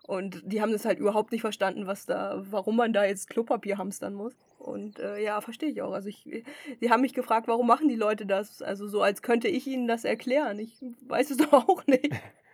[0.10, 3.78] Und die haben das halt überhaupt nicht verstanden, was da, warum man da jetzt Klopapier
[3.78, 4.34] hamstern muss.
[4.58, 5.94] Und äh, ja, verstehe ich auch.
[5.94, 6.44] Also ich,
[6.82, 8.64] die haben mich gefragt, warum machen die Leute das?
[8.64, 10.58] Also so, als könnte ich ihnen das erklären.
[10.58, 12.12] Ich weiß es doch auch nicht.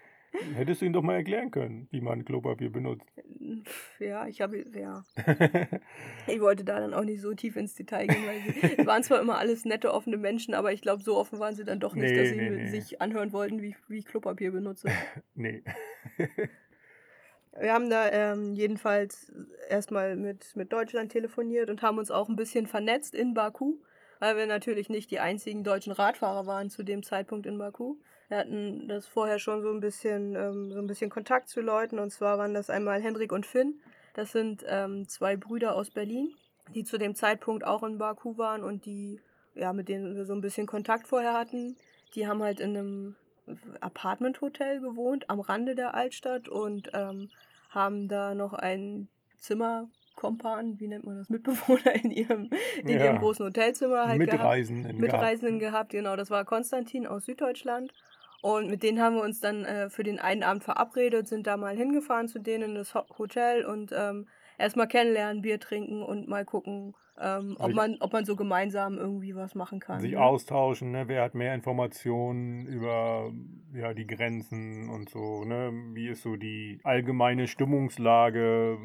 [0.56, 3.06] Hättest du ihm doch mal erklären können, wie man Klopapier benutzt.
[4.00, 5.04] Ja, ich habe, ja.
[6.28, 8.42] Ich wollte da dann auch nicht so tief ins Detail gehen, weil
[8.78, 11.64] sie waren zwar immer alles nette, offene Menschen, aber ich glaube, so offen waren sie
[11.64, 12.68] dann doch nicht, Nee, dass sie nee.
[12.68, 14.90] sich anhören wollten, wie, wie ich Klopapier benutze.
[15.36, 15.64] nee.
[17.58, 19.32] Wir haben da ähm, jedenfalls
[19.70, 23.76] erstmal mit, mit Deutschland telefoniert und haben uns auch ein bisschen vernetzt in Baku,
[24.20, 27.96] weil wir natürlich nicht die einzigen deutschen Radfahrer waren zu dem Zeitpunkt in Baku.
[28.28, 32.00] Wir hatten das vorher schon so ein bisschen, ähm, so ein bisschen Kontakt zu Leuten
[32.00, 33.80] und zwar waren das einmal Hendrik und Finn.
[34.14, 36.34] Das sind ähm, zwei Brüder aus Berlin,
[36.74, 39.20] die zu dem Zeitpunkt auch in Baku waren und die,
[39.54, 41.76] ja, mit denen wir so ein bisschen Kontakt vorher hatten.
[42.16, 43.16] Die haben halt in einem
[43.82, 47.30] Apartment-Hotel gewohnt am Rande der Altstadt und ähm,
[47.70, 52.50] haben da noch einen Zimmerkompan, wie nennt man das, Mitbewohner in ihrem,
[52.84, 53.06] in Ja.
[53.06, 54.34] ihrem großen Hotelzimmer halt gehabt.
[54.42, 54.98] Mitreisenden.
[54.98, 56.16] Mitreisenden gehabt, genau.
[56.16, 57.94] Das war Konstantin aus Süddeutschland.
[58.42, 61.58] Und mit denen haben wir uns dann äh, für den einen Abend verabredet, sind da
[61.58, 66.28] mal hingefahren zu denen in das Ho Hotel und ähm, erstmal kennenlernen, Bier trinken und
[66.28, 70.02] mal gucken, ähm, ob, man, ob man so gemeinsam irgendwie was machen kann.
[70.02, 70.22] Sich ne?
[70.22, 71.08] austauschen, ne?
[71.08, 73.32] wer hat mehr Informationen über
[73.74, 75.72] ja, die Grenzen und so, ne?
[75.94, 78.78] Wie ist so die allgemeine Stimmungslage?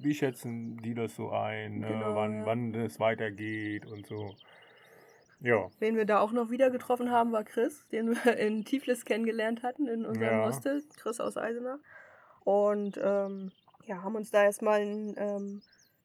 [0.00, 1.80] Wie schätzen die das so ein?
[1.80, 1.88] Ne?
[1.88, 2.46] Genau, wann, ja.
[2.46, 4.34] wann es weitergeht und so.
[5.40, 5.70] Ja.
[5.78, 9.62] Wen wir da auch noch wieder getroffen haben, war Chris, den wir in Tiflis kennengelernt
[9.62, 10.46] hatten, in unserem Ja.
[10.46, 10.82] Hostel.
[10.96, 11.78] Chris aus Eisenach.
[12.44, 13.52] Und ähm,
[13.86, 15.62] ja, haben uns da erstmal ein, ähm,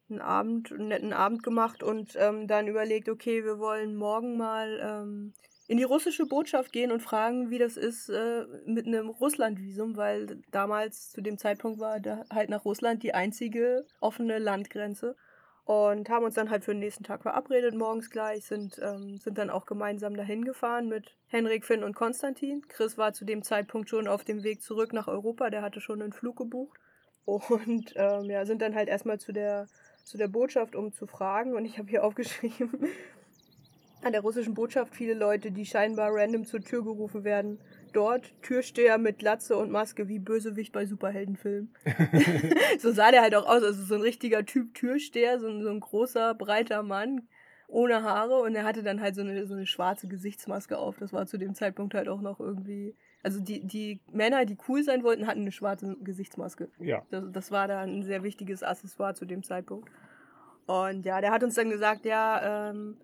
[0.09, 4.79] einen Abend, einen netten Abend gemacht und ähm, dann überlegt, okay, wir wollen morgen mal
[4.81, 5.33] ähm,
[5.67, 10.41] in die russische Botschaft gehen und fragen, wie das ist äh, mit einem Russlandvisum, weil
[10.49, 15.15] damals zu dem Zeitpunkt war da halt nach Russland die einzige offene Landgrenze.
[15.69, 19.37] Und haben uns dann halt für den nächsten Tag verabredet, morgens gleich, sind, ähm, sind
[19.37, 22.67] dann auch gemeinsam dahin gefahren mit Henrik, Finn und Konstantin.
[22.67, 26.01] Chris war zu dem Zeitpunkt schon auf dem Weg zurück nach Europa, der hatte schon
[26.01, 26.79] einen Flug gebucht.
[27.23, 29.67] Und ähm, ja, sind dann halt erstmal zu der,
[30.03, 31.53] zu der Botschaft, um zu fragen.
[31.53, 32.87] Und ich habe hier aufgeschrieben,
[34.01, 37.59] an der russischen Botschaft viele Leute, die scheinbar random zur Tür gerufen werden.
[37.91, 41.73] Dort Türsteher mit Glatze und Maske wie Bösewicht bei Superheldenfilmen.
[42.79, 43.63] so sah der halt auch aus.
[43.63, 47.27] Also so ein richtiger Typ Türsteher, so ein, so ein großer, breiter Mann
[47.69, 50.97] ohne Haare und er hatte dann halt so eine, so eine schwarze Gesichtsmaske auf.
[50.97, 52.95] Das war zu dem Zeitpunkt halt auch noch irgendwie.
[53.21, 56.69] Also die, die Männer, die cool sein wollten, hatten eine schwarze Gesichtsmaske.
[56.79, 57.03] Ja.
[57.11, 59.89] Das, das war da ein sehr wichtiges Accessoire zu dem Zeitpunkt.
[60.65, 62.97] Und ja, der hat uns dann gesagt, ja, ähm,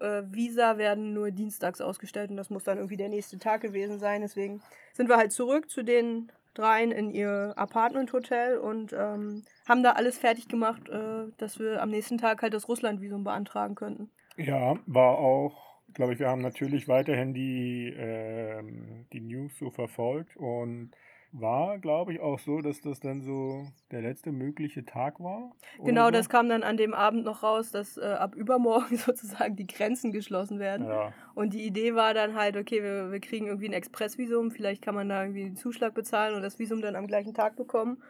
[0.00, 3.98] äh, Visa werden nur dienstags ausgestellt und das muss dann irgendwie der nächste Tag gewesen
[3.98, 4.22] sein.
[4.22, 4.60] Deswegen
[4.92, 10.18] sind wir halt zurück zu den dreien in ihr Apartment-Hotel und ähm, haben da alles
[10.18, 14.10] fertig gemacht, äh, dass wir am nächsten Tag halt das Russland-Visum beantragen könnten.
[14.36, 20.36] Ja, war auch, glaube ich, wir haben natürlich weiterhin die, ähm, die News so verfolgt
[20.36, 20.90] und
[21.32, 25.52] war, glaube ich, auch so, dass das dann so der letzte mögliche Tag war.
[25.84, 26.10] Genau, so.
[26.10, 30.12] das kam dann an dem Abend noch raus, dass äh, ab übermorgen sozusagen die Grenzen
[30.12, 30.86] geschlossen werden.
[30.86, 31.12] Ja.
[31.34, 34.94] Und die Idee war dann halt, okay, wir, wir kriegen irgendwie ein Expressvisum, vielleicht kann
[34.94, 38.02] man da irgendwie einen Zuschlag bezahlen und das Visum dann am gleichen Tag bekommen.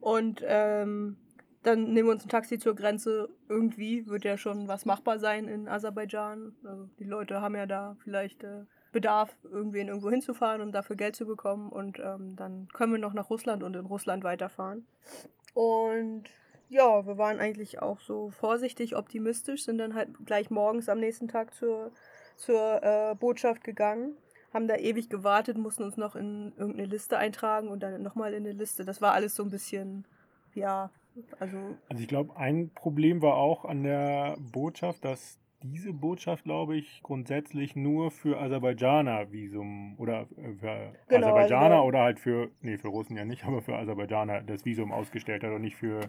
[0.00, 1.16] Und ähm,
[1.62, 3.28] dann nehmen wir uns ein Taxi zur Grenze.
[3.48, 6.56] Irgendwie wird ja schon was machbar sein in Aserbaidschan.
[6.64, 11.16] Also die Leute haben ja da vielleicht äh, Bedarf, irgendwen irgendwo hinzufahren und dafür Geld
[11.16, 11.70] zu bekommen.
[11.70, 14.86] Und ähm, dann können wir noch nach Russland und in Russland weiterfahren.
[15.54, 16.24] Und
[16.68, 21.28] ja, wir waren eigentlich auch so vorsichtig optimistisch, sind dann halt gleich morgens am nächsten
[21.28, 21.92] Tag zur,
[22.36, 24.16] zur äh, Botschaft gegangen,
[24.54, 28.46] haben da ewig gewartet, mussten uns noch in irgendeine Liste eintragen und dann nochmal in
[28.46, 28.86] eine Liste.
[28.86, 30.06] Das war alles so ein bisschen,
[30.54, 30.90] ja,
[31.38, 31.58] also.
[31.90, 37.02] Also ich glaube, ein Problem war auch an der Botschaft, dass diese Botschaft, glaube ich,
[37.02, 42.78] grundsätzlich nur für Aserbaidschaner Visum oder äh, für Genau, Aserbaidschaner also- oder halt für, nee,
[42.78, 46.00] für Russen ja nicht, aber für Aserbaidschaner das Visum ausgestellt hat und nicht für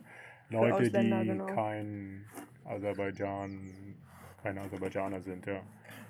[0.49, 1.45] Leute, Ausländer, die genau.
[1.47, 2.25] kein
[2.65, 3.95] Aserbaidschan,
[4.41, 5.61] keine Aserbaidschaner sind, ja.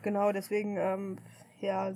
[0.02, 1.18] Genau, deswegen, ähm,
[1.60, 1.94] ja,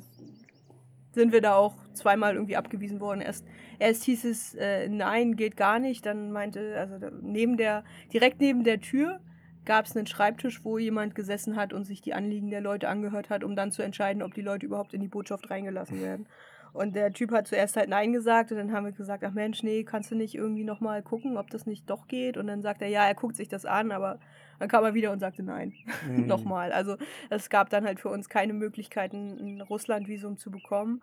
[1.12, 3.21] sind wir da auch zweimal irgendwie abgewiesen worden.
[3.21, 3.45] Erst,
[3.79, 6.05] erst hieß es, äh, nein, geht gar nicht.
[6.05, 7.83] Dann meinte, also neben der,
[8.13, 9.19] direkt neben der Tür
[9.67, 13.30] gab es einen Schreibtisch, wo jemand gesessen hat und sich die Anliegen der Leute angehört
[13.30, 16.25] hat, um dann zu entscheiden, ob die Leute überhaupt in die Botschaft reingelassen werden.
[16.73, 19.63] Und der Typ hat zuerst halt Nein gesagt und dann haben wir gesagt, ach Mensch,
[19.63, 22.38] nee, kannst du nicht irgendwie nochmal gucken, ob das nicht doch geht?
[22.38, 24.19] Und dann sagt er, ja, er guckt sich das an, aber
[24.60, 25.73] dann kam er wieder und sagte Nein.
[26.08, 26.27] Mhm.
[26.27, 26.71] nochmal.
[26.71, 26.97] Also
[27.30, 31.01] es gab dann halt für uns keine Möglichkeiten, ein Russland-Visum zu bekommen.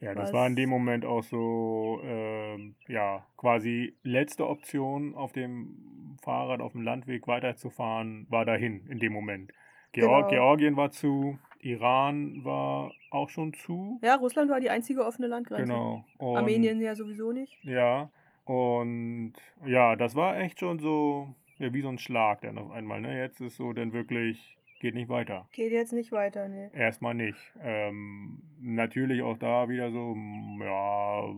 [0.00, 6.16] Ja, das war in dem Moment auch so, ähm, ja, quasi letzte Option auf dem
[6.22, 9.52] Fahrrad auf dem Landweg weiterzufahren, war dahin in dem Moment.
[9.92, 10.28] Geor Genau.
[10.28, 13.98] Georgien war zu, Iran war auch schon zu.
[14.02, 15.64] Ja, Russland war die einzige offene Landgrenze.
[15.64, 16.04] Genau.
[16.18, 17.58] Und, Armenien ja sowieso nicht.
[17.64, 18.10] Ja,
[18.44, 19.32] und
[19.64, 23.00] ja, das war echt schon so, ja, wie so ein Schlag dann auf einmal.
[23.00, 23.18] Ne?
[23.18, 25.48] Jetzt ist so dann wirklich, geht nicht weiter.
[25.52, 26.70] Geht jetzt nicht weiter, ne.
[26.74, 27.38] Erstmal nicht.
[27.60, 30.16] Ähm, natürlich auch da wieder so,
[30.60, 31.34] ja,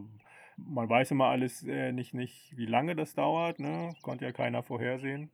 [0.56, 3.94] man weiß immer alles äh, nicht, nicht, wie lange das dauert, ne?
[4.02, 5.30] Konnte ja keiner vorhersehen.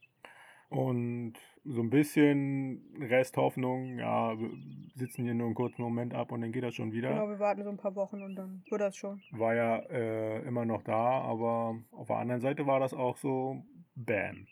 [0.68, 4.50] Und so ein bisschen Resthoffnung, ja, wir
[4.94, 7.10] sitzen hier nur einen kurzen Moment ab und dann geht das schon wieder.
[7.10, 9.22] Genau, wir warten so ein paar Wochen und dann wird das schon.
[9.30, 13.62] War ja äh, immer noch da, aber auf der anderen Seite war das auch so,
[13.94, 14.46] bam.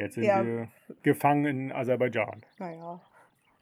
[0.00, 0.44] Jetzt sind Ja.
[0.44, 0.68] wir
[1.02, 2.42] gefangen in Aserbaidschan.
[2.58, 3.00] Naja.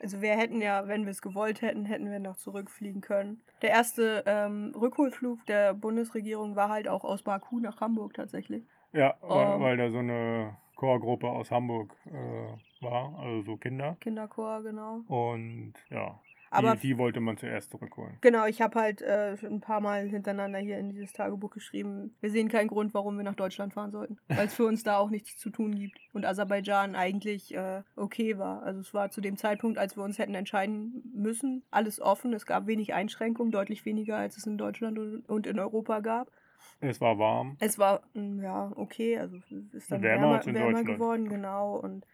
[0.01, 3.41] Also wir hätten ja, wenn wir es gewollt hätten, hätten wir noch zurückfliegen können.
[3.63, 8.65] Der erste ähm, Rückholflug der Bundesregierung war halt auch aus Baku nach Hamburg tatsächlich.
[8.93, 9.61] Ja, weil, Ähm.
[9.61, 13.97] weil da so eine Chorgruppe aus Hamburg äh, war, also so Kinder.
[14.01, 15.01] Kinderchor, genau.
[15.09, 18.17] Und ja, Aber die, die wollte man zuerst zurückholen.
[18.21, 22.15] Genau, ich habe halt äh, schon ein paar Mal hintereinander hier in dieses Tagebuch geschrieben.
[22.21, 24.97] Wir sehen keinen Grund, warum wir nach Deutschland fahren sollten, weil es für uns da
[24.99, 25.99] auch nichts zu tun gibt.
[26.13, 28.63] Und Aserbaidschan eigentlich äh, okay war.
[28.63, 32.33] Also es war zu dem Zeitpunkt, als wir uns hätten entscheiden müssen, alles offen.
[32.33, 36.31] Es gab wenig Einschränkungen, deutlich weniger, als es in Deutschland und- in Europa gab.
[36.81, 37.57] Es war warm.
[37.61, 41.77] Es war, mm, ja, okay, also es ist dann Wärmer wärmer, wärmer geworden, genau.
[41.77, 42.05] Und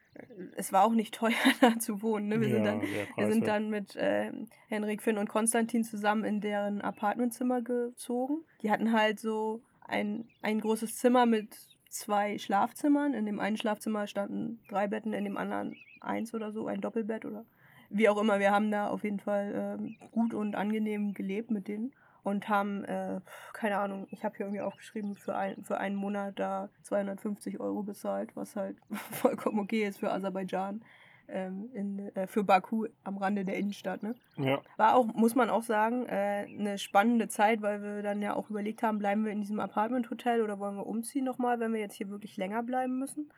[0.56, 2.28] es war auch nicht teuer, da zu wohnen.
[2.28, 2.40] Ne?
[2.40, 4.32] Wir sind ja, dann sehr wir sind dann mit äh,
[4.68, 8.44] Henrik, Finn und Konstantin zusammen in deren Apartmentzimmer gezogen.
[8.62, 11.56] Die hatten halt so ein, ein großes Zimmer mit
[11.88, 13.14] zwei Schlafzimmern.
[13.14, 17.24] In dem einen Schlafzimmer standen drei Betten, in dem anderen eins oder so, ein Doppelbett
[17.24, 17.44] oder
[17.90, 18.40] wie auch immer.
[18.40, 21.92] Wir haben da auf jeden Fall ähm, gut und angenehm gelebt mit denen
[22.24, 23.20] und haben, äh,
[23.52, 27.82] keine Ahnung, ich habe hier irgendwie aufgeschrieben, für, ein, für einen Monat da 250 Euro
[27.82, 28.76] bezahlt, was halt
[29.12, 30.82] vollkommen okay ist für Aserbaidschan.
[31.26, 34.02] Ähm, in, äh, für Baku am Rande der Innenstadt.
[34.02, 34.14] Ne?
[34.36, 34.60] Ja.
[34.76, 38.50] War auch, muss man auch sagen, äh, eine spannende Zeit, weil wir dann ja auch
[38.50, 41.94] überlegt haben, bleiben wir in diesem Apartment-Hotel oder wollen wir umziehen nochmal, wenn wir jetzt
[41.94, 43.30] hier wirklich länger bleiben müssen.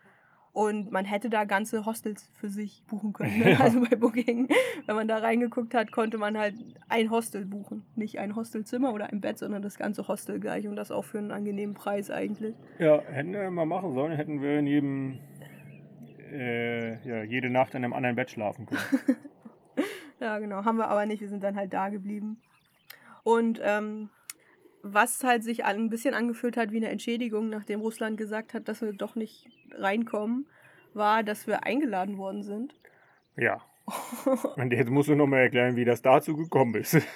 [0.56, 3.38] Und man hätte da ganze Hostels für sich buchen können.
[3.44, 3.52] Ne?
[3.52, 3.60] Ja.
[3.60, 4.48] Also bei Booking,
[4.86, 6.54] wenn man da reingeguckt hat, konnte man halt
[6.88, 7.84] ein Hostel buchen.
[7.94, 10.66] Nicht ein Hostelzimmer oder ein Bett, sondern das ganze Hostel gleich.
[10.66, 12.54] Und das auch für einen angenehmen Preis eigentlich.
[12.78, 15.18] Ja, hätten wir mal machen sollen, hätten wir in jedem,
[16.32, 18.80] äh, ja, jede Nacht in einem anderen Bett schlafen können.
[20.18, 20.64] Ja, genau.
[20.64, 21.20] Haben wir aber nicht.
[21.20, 22.40] Wir sind dann halt da geblieben.
[23.24, 24.08] Und ähm,
[24.92, 28.82] was halt sich ein bisschen angefühlt hat wie eine Entschädigung, nachdem Russland gesagt hat, dass
[28.82, 30.46] wir doch nicht reinkommen,
[30.94, 32.74] war, dass wir eingeladen worden sind.
[33.36, 33.62] Ja.
[34.56, 36.98] Und jetzt musst du nochmal erklären, wie das dazu gekommen ist.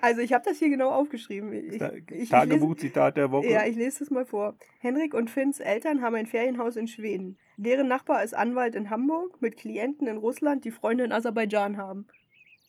[0.00, 1.52] Also ich habe das hier genau aufgeschrieben.
[1.52, 3.46] Ich, Tagebuchzitat der Woche.
[3.46, 4.56] ja, ich lese das mal vor.
[4.80, 7.38] Henrik und Finns Eltern haben ein Ferienhaus in Schweden.
[7.56, 12.08] Deren Nachbar ist Anwalt in Hamburg mit Klienten in Russland, die Freunde in Aserbaidschan haben.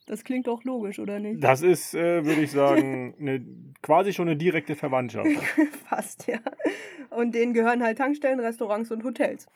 [0.05, 1.43] Das klingt doch logisch, oder nicht?
[1.43, 3.45] Das ist, äh, würde ich sagen, eine,
[3.81, 5.29] quasi schon eine direkte Verwandtschaft.
[5.89, 6.39] Fast, ja.
[7.09, 9.47] Und denen gehören halt Tankstellen, Restaurants und Hotels.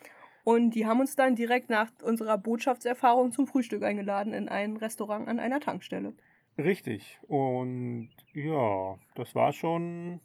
[0.44, 5.28] Und die haben uns dann direkt nach unserer Botschaftserfahrung zum Frühstück eingeladen in ein Restaurant
[5.28, 6.14] an einer Tankstelle.
[6.58, 7.20] Richtig.
[7.28, 10.22] Und ja, das war schon,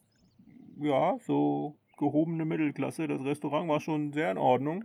[0.80, 3.08] ja, so gehobene Mittelklasse.
[3.08, 4.85] Das Restaurant war schon sehr in Ordnung.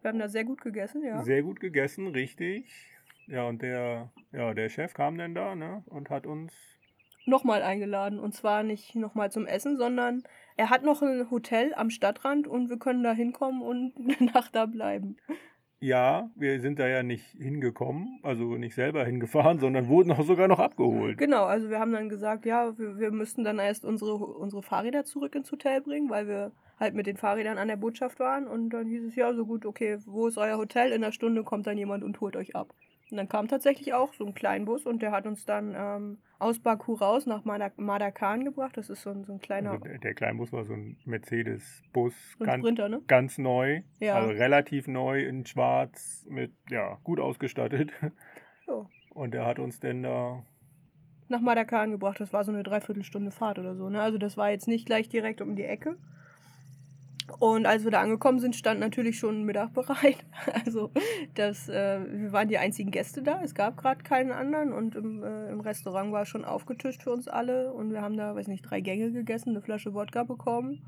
[0.00, 1.22] Wir haben da sehr gut gegessen, ja.
[1.22, 2.64] Sehr gut gegessen, richtig.
[3.28, 6.52] Ja, und der, ja, der Chef kam dann da, ne, und hat uns,
[7.28, 8.18] Nochmal eingeladen.
[8.18, 10.22] Und zwar nicht nochmal zum Essen, sondern
[10.56, 14.56] er hat noch ein Hotel am Stadtrand und wir können da hinkommen und eine Nacht
[14.56, 15.18] da bleiben.
[15.78, 20.48] ja, wir sind da ja nicht hingekommen, also nicht selber hingefahren, sondern wurden auch sogar
[20.48, 21.18] noch abgeholt.
[21.18, 25.04] Genau, also wir haben dann gesagt, ja, wir, wir müssten dann erst unsere, unsere Fahrräder
[25.04, 28.46] zurück ins Hotel bringen, weil wir halt mit den Fahrrädern an der Botschaft waren.
[28.46, 30.92] Und dann hieß es, ja, so gut, okay, wo ist euer Hotel?
[30.92, 32.72] In einer Stunde kommt dann jemand und holt euch ab.
[33.10, 36.58] Und dann kam tatsächlich auch so ein Kleinbus und der hat uns dann ähm, aus
[36.60, 38.76] Baku raus nach Madak- Madakan gebracht.
[38.76, 42.14] Das ist so ein, so ein kleiner Also der, der Kleinbus war so ein Mercedes-Bus,
[42.38, 43.00] so ganz, Sprinter, ne?
[43.06, 44.14] ganz neu, Ja.
[44.16, 47.92] also relativ neu in schwarz, mit, ja, gut ausgestattet.
[48.66, 48.86] Ja.
[49.14, 50.44] Und der hat uns denn da,
[51.28, 52.20] Nach Madakan gebracht.
[52.20, 53.88] Das war so eine Dreiviertelstunde Fahrt oder so.
[53.88, 54.00] Ne?
[54.00, 55.96] Also das war jetzt nicht gleich direkt um die Ecke.
[57.38, 60.24] Und als wir da angekommen sind, stand natürlich schon Mittag bereit.
[60.64, 60.90] Also
[61.34, 63.40] das, äh, wir waren die einzigen Gäste da.
[63.42, 67.28] Es gab gerade keinen anderen und im, äh, im Restaurant war schon aufgetischt für uns
[67.28, 67.72] alle.
[67.72, 70.82] Und wir haben da, weiß nicht, drei Gänge gegessen, eine Flasche Wodka bekommen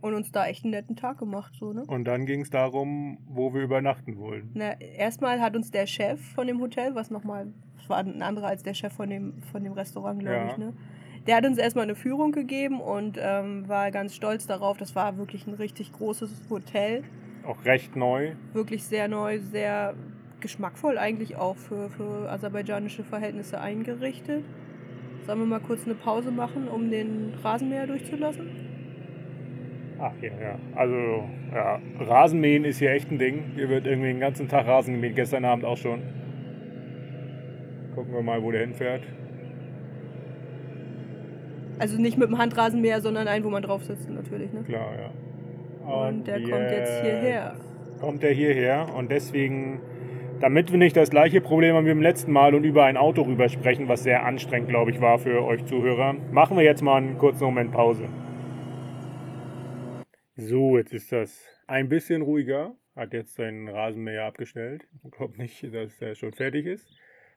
[0.00, 1.54] und uns da echt einen netten Tag gemacht.
[1.58, 1.84] So, ne?
[1.86, 4.50] und dann ging es darum, wo wir übernachten wollen.
[4.54, 8.48] Na, erstmal hat uns der Chef von dem Hotel, was nochmal, das war ein anderer
[8.48, 10.50] als der Chef von dem, von dem Restaurant, glaube Ja.
[10.50, 10.72] ich, ne?
[11.26, 14.76] Der hat uns erstmal eine Führung gegeben und ähm, war ganz stolz darauf.
[14.76, 17.04] Das war wirklich ein richtig großes Hotel.
[17.46, 18.32] Auch recht neu.
[18.52, 19.94] Wirklich sehr neu, sehr
[20.40, 24.44] geschmackvoll eigentlich auch für, für aserbaidschanische Verhältnisse eingerichtet.
[25.24, 28.48] Sollen wir mal kurz eine Pause machen, um den Rasenmäher durchzulassen?
[30.00, 30.58] Ach ja, ja.
[30.74, 33.52] Also, ja, Rasenmähen ist hier echt ein Ding.
[33.54, 36.02] Hier wird irgendwie den ganzen Tag Rasen gemäht, gestern Abend auch schon.
[37.94, 39.02] Gucken wir mal, wo der hinfährt.
[41.82, 44.52] Also nicht mit dem Handrasenmäher, sondern einen, wo man drauf sitzt natürlich.
[44.52, 44.62] Ne?
[44.62, 46.04] Klar, ja.
[46.06, 47.56] Und der kommt jetzt hierher.
[47.98, 49.80] Kommt er hierher und deswegen,
[50.38, 53.22] damit wir nicht das gleiche Problem haben wie beim letzten Mal und über ein Auto
[53.22, 56.98] rüber sprechen, was sehr anstrengend, glaube ich, war für euch Zuhörer, machen wir jetzt mal
[56.98, 58.04] einen kurzen Moment Pause.
[60.36, 62.76] So, jetzt ist das ein bisschen ruhiger.
[62.94, 64.86] Hat jetzt seinen Rasenmäher abgestellt.
[65.02, 66.86] Ich glaube nicht, dass er schon fertig ist.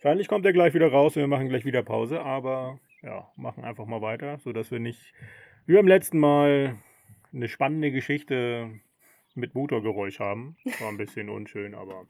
[0.01, 3.63] Wahrscheinlich kommt er gleich wieder raus und wir machen gleich wieder Pause, aber ja, machen
[3.63, 5.13] einfach mal weiter, sodass wir nicht
[5.67, 6.77] wie beim letzten Mal
[7.33, 8.79] eine spannende Geschichte
[9.35, 10.57] mit Motorgeräusch haben.
[10.79, 12.07] War ein bisschen unschön, aber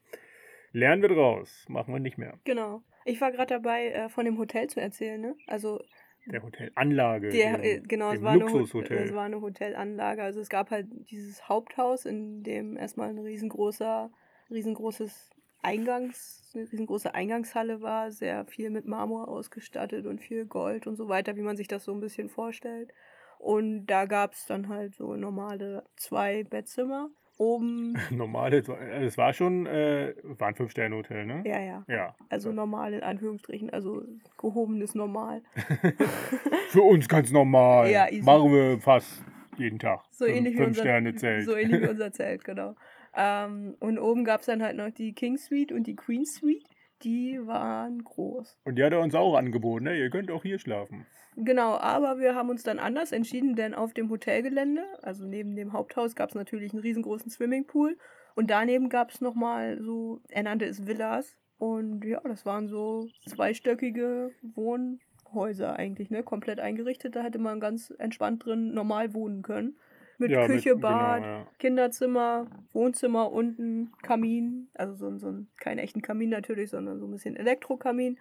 [0.72, 1.66] lernen wir draus.
[1.68, 2.40] Machen wir nicht mehr.
[2.46, 2.82] Genau.
[3.04, 5.20] Ich war gerade dabei, äh, von dem Hotel zu erzählen.
[5.20, 5.36] Ne?
[5.48, 5.82] Also
[6.28, 7.30] Der Hotelanlage.
[7.30, 10.24] Der, äh, genau, es war, eine, es war eine Hotelanlage.
[10.24, 14.12] Also es gab halt dieses Haupthaus, in dem erstmal ein riesengroßer,
[14.50, 15.35] riesengroßes
[15.66, 21.10] Eingangs, eine riesengroße Eingangshalle war, sehr viel mit Marmor ausgestattet und viel Gold und so
[21.10, 22.94] weiter, wie man sich das so ein bisschen vorstellt.
[23.40, 27.10] Und da gab es dann halt so normale zwei Bettzimmer.
[27.38, 31.44] Oben, Normale, es war schon, äh, war ein Fünf-Sterne-Hotel, ne?
[31.46, 31.84] ja, ja.
[31.90, 32.16] Ja.
[32.30, 32.56] Also So.
[32.56, 34.04] normal in Anführungsstrichen, also
[34.38, 35.42] gehobenes Normal.
[36.70, 37.92] Für uns ganz normal.
[37.92, 38.24] Ja, easy.
[38.24, 39.22] Machen wir fast
[39.58, 40.02] jeden Tag.
[40.12, 40.84] So ähnlich wie unser,
[41.18, 41.46] Zelt.
[41.46, 42.76] So ähnlich wie unser Zelt, genau.
[43.16, 46.66] Ähm, und oben gab es dann halt noch die King Suite und die Queen Suite.
[47.04, 48.58] Die waren groß.
[48.64, 49.98] Und die hat er uns auch angeboten, ne?
[49.98, 51.06] Ihr könnt auch hier schlafen.
[51.38, 55.74] Genau, aber wir haben uns dann anders entschieden, denn auf dem Hotelgelände, also neben dem
[55.74, 57.98] Haupthaus, gab es natürlich einen riesengroßen Swimmingpool.
[58.36, 61.36] Und daneben gab es nochmal so, er nannte es Villas.
[61.58, 66.24] Und ja, das waren so zweistöckige Wohnhäuser eigentlich, ne?
[66.24, 67.16] Komplett eingerichtet.
[67.16, 69.78] Da hätte man ganz entspannt drin normal wohnen können.
[70.18, 71.48] Mit Ja, mit- Küche, genau, Bad, ja.
[71.60, 74.70] Kinderzimmer, Wohnzimmer unten, Kamin.
[74.74, 78.18] Also so, ein- so ein, keinen echten Kamin natürlich, sondern so ein bisschen Elektrokamin.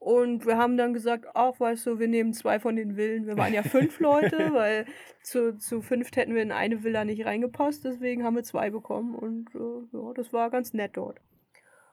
[0.00, 3.26] Und wir haben dann gesagt, ach, weißt du, wir nehmen zwei von den Villen.
[3.26, 4.84] Wir waren ja fünf Leute, weil
[5.22, 7.84] zu, zu fünft hätten wir in eine Villa nicht reingepasst.
[7.84, 11.20] Deswegen haben wir zwei bekommen und äh, ja, das war ganz nett dort.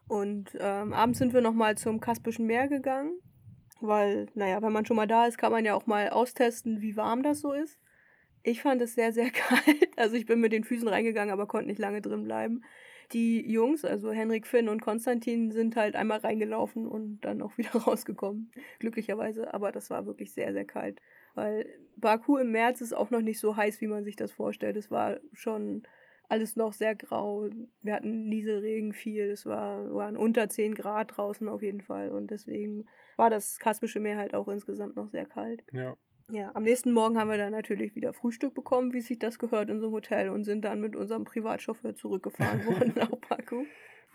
[0.07, 3.13] Und ähm, abends sind wir nochmal zum Kaspischen Meer gegangen,
[3.81, 6.95] weil, naja, wenn man schon mal da ist, kann man ja auch mal austesten, wie
[6.95, 7.79] warm das so ist.
[8.45, 9.89] Ich fand es sehr, sehr kalt.
[9.97, 12.63] Also ich bin mit den Füßen reingegangen, aber konnte nicht lange drin bleiben.
[13.11, 17.71] Die Jungs, also Henrik, Finn und Konstantin, sind halt einmal reingelaufen und dann auch wieder
[17.71, 18.51] rausgekommen.
[18.79, 21.01] Glücklicherweise, aber das war wirklich sehr, sehr kalt.
[21.33, 24.77] Weil Baku im März ist auch noch nicht so heiß, wie man sich das vorstellt.
[24.77, 25.83] Es war schon
[26.29, 27.49] alles noch sehr grau.
[27.81, 29.29] Wir hatten Nieselregen viel.
[29.31, 32.09] Es war, waren unter 10 Grad draußen auf jeden Fall.
[32.09, 32.85] Und deswegen
[33.17, 35.63] war das Kaspische Meer halt auch insgesamt noch sehr kalt.
[35.71, 35.95] Ja.
[36.31, 39.69] Ja, am nächsten Morgen haben wir dann natürlich wieder Frühstück bekommen, wie sich das gehört
[39.69, 43.65] in so einem Hotel und sind dann mit unserem Privatchauffeur zurückgefahren worden nach Baku.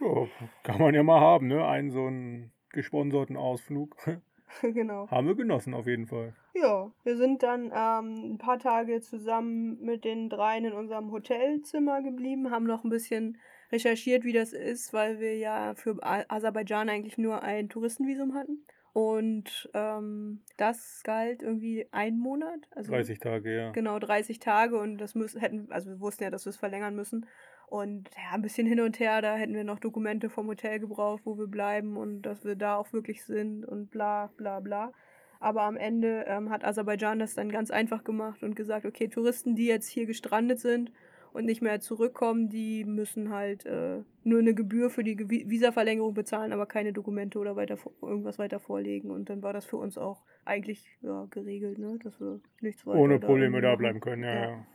[0.00, 0.26] ja.
[0.64, 1.64] Kann man ja mal haben, ne?
[1.64, 3.96] Einen so einen gesponserten Ausflug.
[4.62, 5.08] genau.
[5.08, 6.34] haben wir genossen auf jeden Fall.
[6.54, 12.02] Ja, wir sind dann ähm, ein paar Tage zusammen mit den dreien in unserem Hotelzimmer
[12.02, 13.38] geblieben, haben noch ein bisschen
[13.70, 18.66] recherchiert, wie das ist, weil wir ja für Aserbaidschan eigentlich nur ein Touristenvisum hatten.
[18.92, 22.68] Und ähm, das galt irgendwie einen Monat.
[22.74, 23.70] Also 30 Tage, ja.
[23.70, 26.96] Genau, 30 Tage und das müssen, hätten, also wir wussten ja, dass wir es verlängern
[26.96, 27.26] müssen.
[27.68, 31.22] Und ja, ein bisschen hin und her, da hätten wir noch Dokumente vom Hotel gebraucht,
[31.24, 34.92] wo wir bleiben und dass wir da auch wirklich sind und bla bla bla.
[35.38, 39.54] Aber am Ende ähm, hat Aserbaidschan das dann ganz einfach gemacht und gesagt, okay, Touristen,
[39.54, 40.90] die jetzt hier gestrandet sind
[41.32, 46.52] und nicht mehr zurückkommen, die müssen halt äh, nur eine Gebühr für die Visaverlängerung bezahlen,
[46.52, 49.10] aber keine Dokumente oder weiter irgendwas weiter vorlegen.
[49.10, 51.98] Und dann war das für uns auch eigentlich ja, geregelt, ne?
[52.02, 54.50] dass wir nichts weiter Ohne Probleme da bleiben können, ja, Ja.
[54.50, 54.66] ja.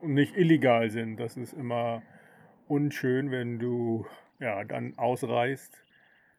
[0.00, 1.18] Und nicht illegal sind.
[1.18, 2.02] Das ist immer
[2.66, 4.04] unschön, wenn du
[4.40, 5.80] ja dann ausreist.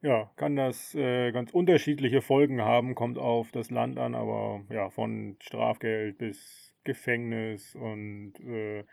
[0.01, 4.89] Ja, kann das äh, ganz unterschiedliche Folgen haben, kommt auf das Land an, aber ja,
[4.89, 8.83] von Strafgeld bis Gefängnis und äh,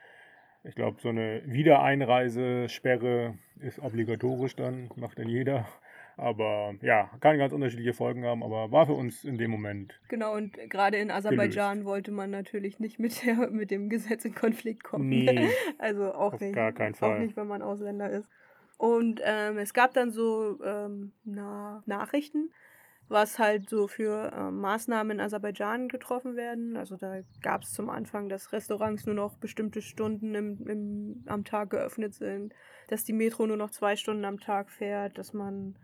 [0.64, 5.66] ich glaube, so eine Wiedereinreisesperre ist obligatorisch dann, macht dann jeder.
[6.16, 10.34] Aber ja, kann ganz unterschiedliche Folgen haben, aber war für uns in dem Moment Genau,
[10.34, 14.84] und gerade in Aserbaidschan wollte man natürlich nicht mit, der, mit dem Gesetz in Konflikt
[14.84, 15.08] kommen.
[15.08, 15.48] nie.
[15.78, 16.54] Also auch Auf nicht.
[16.54, 17.20] gar keinen Auch Fall.
[17.20, 18.28] nicht, wenn man Ausländer ist.
[18.76, 22.50] Und ähm, es gab dann so ähm, na, Nachrichten,
[23.10, 26.76] was halt so für ähm, Maßnahmen in Aserbaidschan getroffen werden.
[26.76, 31.44] Also da gab es zum Anfang, dass Restaurants nur noch bestimmte Stunden im, im, am
[31.44, 32.54] Tag geöffnet sind,
[32.86, 35.74] dass die Metro nur noch zwei Stunden am Tag fährt, dass man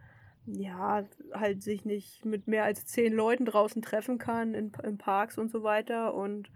[0.46, 5.36] ja halt sich nicht mit mehr als zehn Leuten draußen treffen kann in, in Parks
[5.36, 6.14] und so weiter.
[6.14, 6.48] Und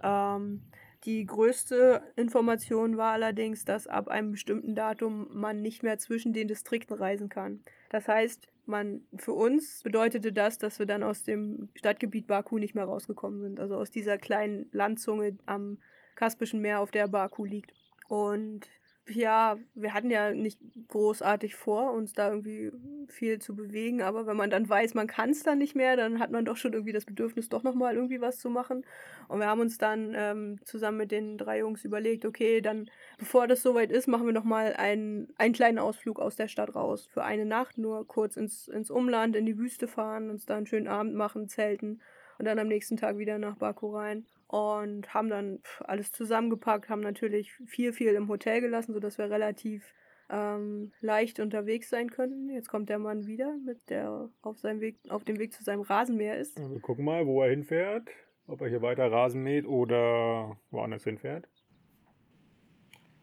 [0.00, 0.62] ähm,
[1.02, 6.46] die größte Information war allerdings, dass ab einem bestimmten Datum man nicht mehr zwischen den
[6.46, 7.64] Distrikten reisen kann.
[7.90, 12.74] Das heißt, man für uns bedeutete das, dass wir dann aus dem Stadtgebiet Baku nicht
[12.74, 13.60] mehr rausgekommen sind.
[13.60, 15.78] Also aus dieser kleinen Landzunge am
[16.14, 17.72] Kaspischen Meer, auf der Baku liegt.
[18.08, 18.68] Und
[19.06, 22.72] ja, wir hatten ja nicht großartig vor, uns da irgendwie
[23.08, 26.18] viel zu bewegen, aber wenn man dann weiß, man kann es dann nicht mehr, dann
[26.18, 28.84] hat man doch schon irgendwie das Bedürfnis, doch nochmal irgendwie was zu machen.
[29.28, 33.46] Und wir haben uns dann ähm, zusammen mit den drei Jungs überlegt, okay, dann, bevor
[33.46, 37.06] das soweit ist, machen wir nochmal einen, einen kleinen Ausflug aus der Stadt raus.
[37.06, 40.66] Für eine Nacht nur kurz ins, ins Umland, in die Wüste fahren, uns da einen
[40.66, 42.00] schönen Abend machen, zelten
[42.38, 44.24] und dann am nächsten Tag wieder nach Baku rein.
[44.54, 49.92] Und haben dann alles zusammengepackt, haben natürlich viel, viel im Hotel gelassen, sodass wir relativ
[50.30, 52.48] ähm, leicht unterwegs sein könnten.
[52.50, 55.80] Jetzt kommt der Mann wieder, mit der auf seinem Weg, auf dem Weg zu seinem
[55.80, 56.56] Rasenmäher ist.
[56.56, 58.08] Wir gucken mal, wo er hinfährt.
[58.46, 61.48] Ob er hier weiter Rasen mäht oder woanders hinfährt.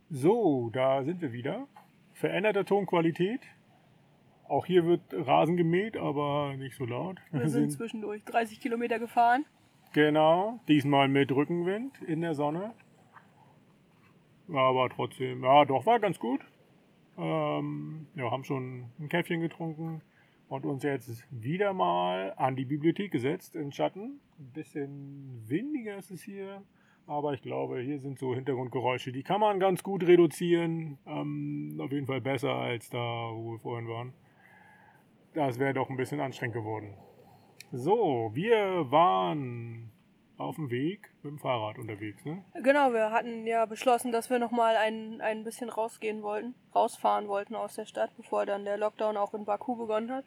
[0.10, 1.70] So, da sind wir wieder.
[2.12, 3.40] Veränderte Tonqualität.
[4.50, 7.20] Auch hier wird Rasen gemäht, aber nicht so laut.
[7.32, 9.46] Wir sind zwischendurch 30 Kilometer gefahren.
[9.94, 12.74] Genau, diesmal mit Rückenwind in der Sonne.
[14.48, 16.42] Aber trotzdem, ja, doch, war ganz gut.
[17.18, 20.02] Ähm, ja, haben schon ein Käffchen getrunken
[20.48, 24.22] und uns jetzt wieder mal an die Bibliothek gesetzt in Schatten.
[24.40, 26.64] Ein bisschen windiger ist es hier,
[27.08, 30.98] Aber ich glaube, hier sind so Hintergrundgeräusche, die kann man ganz gut reduzieren.
[31.06, 34.14] Ähm, auf jeden Fall besser als da, wo wir vorhin waren.
[35.34, 36.94] Das wäre doch ein bisschen anstrengend geworden.
[37.74, 39.92] So, wir waren
[40.38, 42.44] auf dem Weg mit dem Fahrrad unterwegs, ne?
[42.56, 47.56] Genau, wir hatten ja beschlossen, dass wir nochmal ein, ein bisschen rausgehen wollten, rausfahren wollten
[47.56, 50.26] aus der Stadt, bevor dann der Lockdown auch in Baku begonnen hat.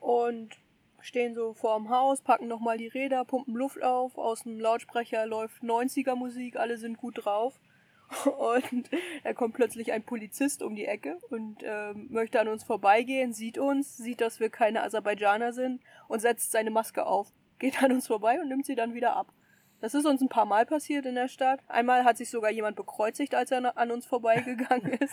[0.00, 0.56] Und
[1.00, 5.62] stehen so vorm Haus, packen nochmal die Räder, pumpen Luft auf, aus dem Lautsprecher läuft
[5.62, 7.60] 90er Musik, alle sind gut drauf.
[8.24, 8.90] Und
[9.22, 13.58] da kommt plötzlich ein Polizist um die Ecke und äh, möchte an uns vorbeigehen, sieht
[13.58, 18.06] uns, sieht, dass wir keine Aserbaidschaner sind und setzt seine Maske auf, geht an uns
[18.06, 19.32] vorbei und nimmt sie dann wieder ab.
[19.80, 21.60] Das ist uns ein paar Mal passiert in der Stadt.
[21.68, 25.12] Einmal hat sich sogar jemand bekreuzigt, als er an uns vorbeigegangen ist.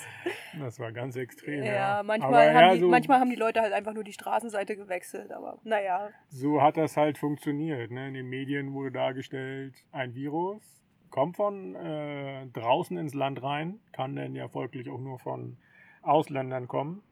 [0.58, 1.64] Das war ganz extrem.
[1.64, 4.06] Ja, Ja, manchmal, Aber haben ja, die, so, manchmal haben die Leute halt einfach nur
[4.06, 5.34] die Straßenseite gewechselt.
[5.34, 7.92] Aber naja, so hat das halt funktioniert.
[7.92, 8.08] Ne?
[8.08, 10.81] In den Medien wurde dargestellt, ein Virus
[11.12, 15.58] kommt von äh, draußen ins Land rein, kann dann ja folglich auch nur von
[16.02, 17.04] Ausländern kommen,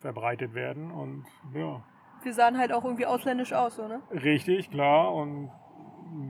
[0.00, 1.24] verbreitet werden und
[1.54, 1.84] ja,
[2.24, 4.02] wir sahen halt auch irgendwie ausländisch aus, ne?
[4.10, 5.14] Richtig, klar.
[5.14, 5.50] Und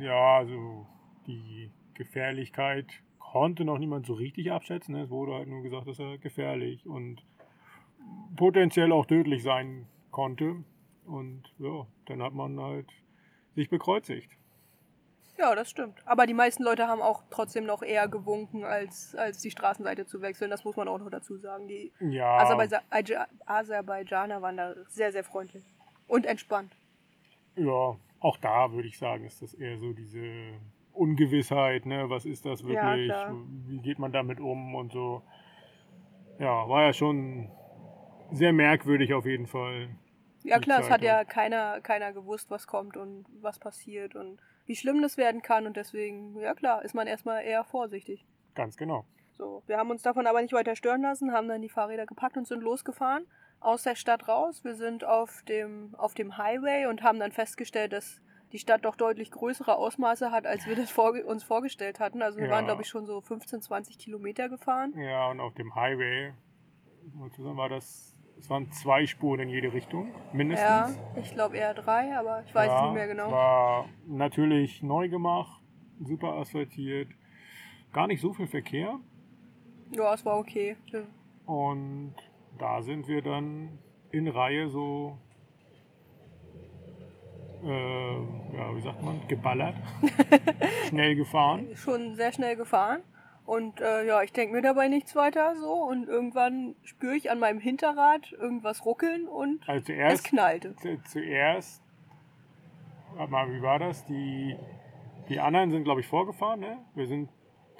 [0.00, 0.86] ja, also
[1.26, 2.86] die Gefährlichkeit
[3.18, 4.94] konnte noch niemand so richtig abschätzen.
[4.94, 5.02] ne?
[5.02, 7.24] Es wurde halt nur gesagt, dass er gefährlich und
[8.36, 10.64] potenziell auch tödlich sein konnte.
[11.06, 12.88] Und ja, dann hat man halt
[13.54, 14.30] sich bekreuzigt.
[15.36, 16.00] Ja, das stimmt.
[16.06, 20.20] Aber die meisten Leute haben auch trotzdem noch eher gewunken, als, als die Straßenseite zu
[20.22, 20.50] wechseln.
[20.50, 21.66] Das muss man auch noch dazu sagen.
[21.66, 22.36] Die Ja,
[22.90, 25.64] Aja- Aserbaidschaner waren da sehr, sehr freundlich.
[26.06, 26.76] Und entspannt.
[27.56, 30.54] ja, auch da würde ich sagen, ist das eher so diese
[30.92, 32.08] Ungewissheit, ne?
[32.08, 33.06] Was ist das Ja, wirklich?
[33.06, 33.34] klar.
[33.66, 35.22] Wie geht man damit um und so.
[36.38, 37.50] Ja, war ja schon
[38.30, 39.88] sehr merkwürdig auf jeden Fall.
[40.42, 44.76] Ja klar, es hat ja keiner, keiner gewusst, was kommt und was passiert und wie
[44.76, 45.66] schlimm das werden kann.
[45.66, 48.26] Und deswegen, ja klar, ist man erstmal eher vorsichtig.
[48.54, 49.04] Ganz genau.
[49.36, 52.36] So, wir haben uns davon aber nicht weiter stören lassen, haben dann die Fahrräder gepackt
[52.36, 53.26] und sind losgefahren
[53.60, 54.62] aus der Stadt raus.
[54.62, 58.20] Wir sind auf dem, auf dem Highway und haben dann festgestellt, dass
[58.52, 62.22] die Stadt doch deutlich größere Ausmaße hat, als wir das vorge uns vorgestellt hatten.
[62.22, 62.52] Also wir Ja.
[62.52, 64.94] waren, glaube ich, schon so 15, 20 Kilometer gefahren.
[64.96, 66.32] Ja, und auf dem Highway
[67.38, 70.68] war das, es waren zwei Spuren in jede Richtung, mindestens.
[70.68, 73.30] Ja, ich glaube eher drei, aber ich weiß es Ja, nicht mehr genau.
[73.30, 75.62] War natürlich neu gemacht,
[76.00, 77.08] super asphaltiert,
[77.92, 78.98] gar nicht so viel Verkehr.
[79.90, 80.76] Ja, es war okay.
[80.86, 81.00] Ja.
[81.46, 82.14] Und
[82.58, 83.78] da sind wir dann
[84.10, 85.18] in Reihe so,
[87.64, 88.14] äh,
[88.56, 89.76] ja, wie sagt man, geballert,
[90.88, 91.68] schnell gefahren.
[91.74, 93.00] Schon sehr schnell gefahren.
[93.46, 95.72] Und äh, ja, ich denke mir dabei nichts weiter so.
[95.72, 100.74] Und irgendwann spüre ich an meinem Hinterrad irgendwas ruckeln und Also es zuerst knallte.
[100.76, 101.82] zu, zuerst,
[103.16, 104.04] warte mal, wie war das?
[104.06, 104.56] Die,
[105.28, 106.78] die anderen sind, glaube ich, vorgefahren, ne?
[106.94, 107.28] Wir sind,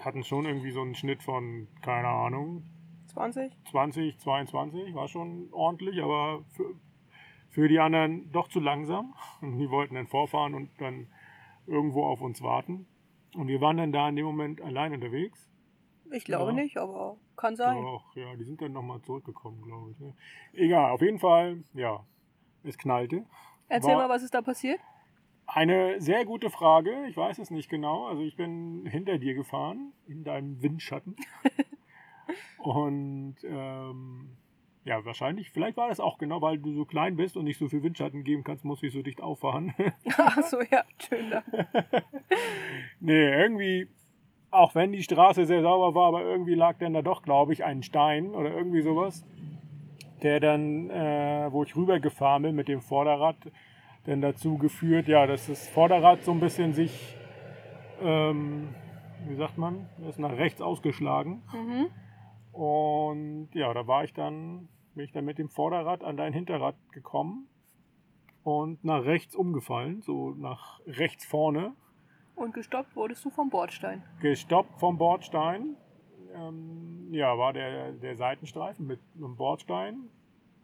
[0.03, 2.65] hatten schon irgendwie so einen Schnitt von, keine Ahnung,
[3.15, 3.53] 20?
[3.71, 6.75] 20, 22, war schon ordentlich, aber für,
[7.49, 9.15] für die anderen doch zu langsam.
[9.41, 11.07] Und die wollten dann vorfahren und dann
[11.67, 12.87] irgendwo auf uns warten.
[13.35, 15.51] Und wir waren dann da in dem Moment allein unterwegs.
[16.13, 16.63] Ich glaube Ja.
[16.63, 17.83] nicht, aber kann sein.
[17.83, 19.99] Doch, ja, die sind dann nochmal zurückgekommen, glaube ich.
[19.99, 20.15] Ne?
[20.53, 22.05] Egal, auf jeden Fall, ja,
[22.63, 23.25] es knallte.
[23.69, 24.81] Erzähl War- mal, was ist da passiert?
[25.47, 27.07] Eine sehr gute Frage.
[27.09, 28.07] Ich weiß es nicht genau.
[28.07, 31.17] Also ich bin hinter dir gefahren, in deinem Windschatten.
[32.59, 34.37] und ähm,
[34.85, 37.69] ja, wahrscheinlich, vielleicht war das auch genau, weil du so klein bist und nicht so
[37.69, 39.75] viel Windschatten geben kannst, muss ich so dicht auffahren.
[40.17, 41.43] Ach so, ja, schön da.
[43.01, 43.89] nee, irgendwie,
[44.55, 47.65] auch wenn die Straße sehr sauber war, aber irgendwie lag dann da doch, glaube ich,
[47.65, 49.27] ein Stein oder irgendwie sowas,
[50.23, 53.37] der dann, äh, wo ich rübergefahren bin mit dem Vorderrad,
[54.05, 57.17] dann dazu geführt, ja, dass das Vorderrad so ein bisschen sich,
[58.03, 58.75] ähm,
[59.27, 61.43] wie sagt man, ist nach rechts ausgeschlagen.
[61.53, 61.87] Mhm.
[62.53, 66.77] Und ja, da war ich dann, bin ich dann mit dem Vorderrad an dein Hinterrad
[66.93, 67.49] gekommen
[68.45, 71.75] und nach rechts umgefallen, so nach rechts vorne
[72.37, 74.03] Und gestoppt wurdest du vom Bordstein.
[74.21, 75.77] gestoppt vom Bordstein.
[76.35, 80.09] Ähm, ja, war der, der Seitenstreifen mit einem Bordstein.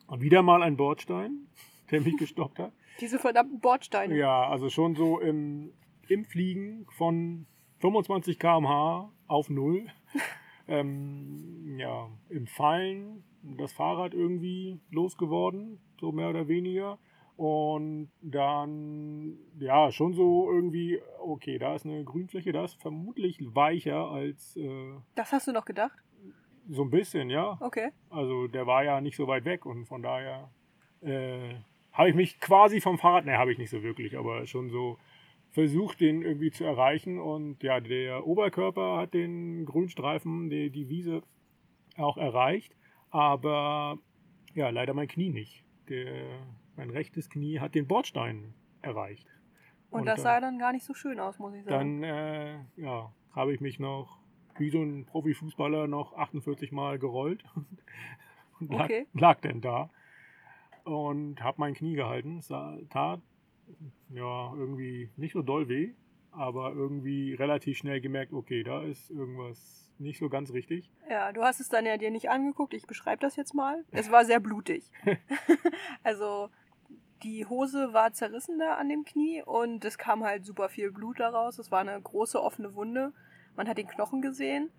[0.09, 1.47] Und wieder mal ein Bordstein,
[1.91, 2.73] der mich gestoppt hat.
[3.01, 4.17] Diese verdammten Bordsteine.
[4.17, 5.73] Ja, also schon so im,
[6.09, 7.47] im Fliegen von
[7.79, 9.87] 25 km/h auf Null.
[10.69, 16.99] ähm, ja, im Fallen das Fahrrad irgendwie losgeworden, so mehr oder weniger.
[17.41, 24.11] Und dann, ja, schon so irgendwie, okay, da ist eine Grünfläche, da ist vermutlich weicher
[24.11, 25.97] als äh, Das hast du noch gedacht?
[26.69, 27.57] so ein bisschen, ja.
[27.61, 27.93] Okay.
[28.11, 30.51] Also der war ja nicht so weit weg und von daher
[31.01, 31.55] äh,
[31.93, 34.99] habe ich mich quasi vom Fahrrad, ne, habe ich nicht so wirklich, aber schon so
[35.49, 37.19] versucht, den irgendwie zu erreichen.
[37.19, 41.23] Und ja, der Oberkörper hat den Grünstreifen, die, die Wiese
[41.97, 42.77] auch erreicht.
[43.09, 43.99] Aber
[44.53, 45.65] ja, leider mein Knie nicht.
[45.89, 46.39] Der,
[46.81, 49.29] mein rechtes Knie hat den Bordstein erreicht.
[49.91, 52.01] Und, das sah dann gar nicht so schön aus, muss ich sagen.
[52.01, 54.19] Dann äh, ja, habe ich mich noch
[54.57, 57.45] wie so ein Profifußballer noch 48 Mal gerollt
[58.61, 59.07] und lag, okay.
[59.13, 59.91] lag dann da
[60.85, 62.39] und habe mein Knie gehalten.
[62.39, 63.21] Es tat
[64.09, 65.93] ja irgendwie nicht so doll weh,
[66.31, 70.91] aber irgendwie relativ schnell gemerkt, okay, da ist irgendwas nicht so ganz richtig.
[71.11, 72.73] Ja, du hast es dann ja dir nicht angeguckt.
[72.73, 73.85] Ich beschreibe das jetzt mal.
[73.91, 74.91] Es war sehr blutig.
[76.03, 76.49] also
[77.23, 81.21] die Hose war zerrissen da an dem Knie und es kam halt super viel Blut
[81.21, 81.59] daraus.
[81.59, 83.13] Es war eine große offene Wunde.
[83.57, 84.71] Man hat den Knochen gesehen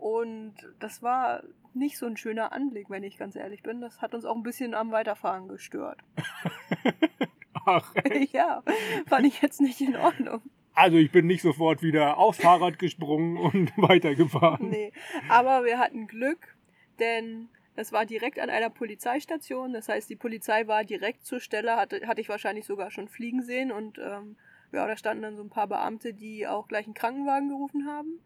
[0.00, 1.42] und das war
[1.74, 3.80] nicht so ein schöner Anblick, wenn ich ganz ehrlich bin.
[3.80, 5.98] Das hat uns auch ein bisschen am Weiterfahren gestört.
[7.66, 8.32] Ach, echt?
[8.32, 8.62] ja,
[9.06, 10.40] fand ich jetzt nicht in Ordnung.
[10.74, 14.68] Also ich bin nicht sofort wieder aufs Fahrrad gesprungen und weitergefahren.
[14.68, 14.92] Nee,
[15.28, 16.56] aber wir hatten Glück,
[16.98, 19.74] denn es war direkt an einer Polizeistation.
[19.74, 23.42] Das heißt, die Polizei war direkt zur Stelle, hatte, hatte ich wahrscheinlich sogar schon fliegen
[23.42, 23.70] sehen.
[23.70, 24.36] Und ähm,
[24.72, 28.18] ja, da standen dann so ein paar Beamte, die auch gleich einen Krankenwagen gerufen haben.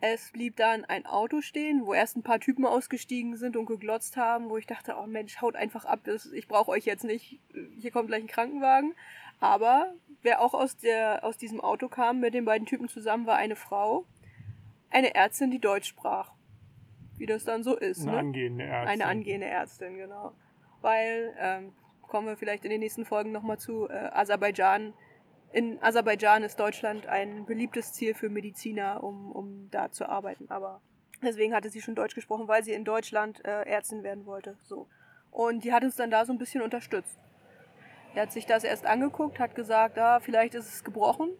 [0.00, 4.16] Es blieb dann ein Auto stehen, wo erst ein paar Typen ausgestiegen sind und geglotzt
[4.16, 6.00] haben, wo ich dachte, oh Mensch, haut einfach ab,
[6.32, 7.40] ich brauche euch jetzt nicht,
[7.80, 8.94] hier kommt gleich ein Krankenwagen.
[9.40, 9.92] Aber
[10.22, 13.56] wer auch aus, der, aus diesem Auto kam mit den beiden Typen zusammen, war eine
[13.56, 14.06] Frau,
[14.90, 16.30] eine Ärztin, die Deutsch sprach.
[17.18, 18.02] Wie das dann so ist.
[18.02, 18.18] Eine ne?
[18.18, 18.88] angehende Ärztin.
[18.88, 20.32] Eine angehende Ärztin, genau.
[20.80, 24.94] Weil, ähm, kommen wir vielleicht in den nächsten Folgen nochmal zu, äh, Aserbaidschan
[25.52, 30.46] in Aserbaidschan ist Deutschland ein beliebtes Ziel für Mediziner, um, um da zu arbeiten.
[30.50, 30.82] Aber
[31.22, 34.56] deswegen hatte sie schon Deutsch gesprochen, weil sie in Deutschland äh, Ärztin werden wollte.
[34.62, 34.88] So.
[35.30, 37.18] Und die hat uns dann da so ein bisschen unterstützt.
[38.14, 41.30] Er hat sich das erst angeguckt, hat gesagt, ah, vielleicht ist es gebrochen.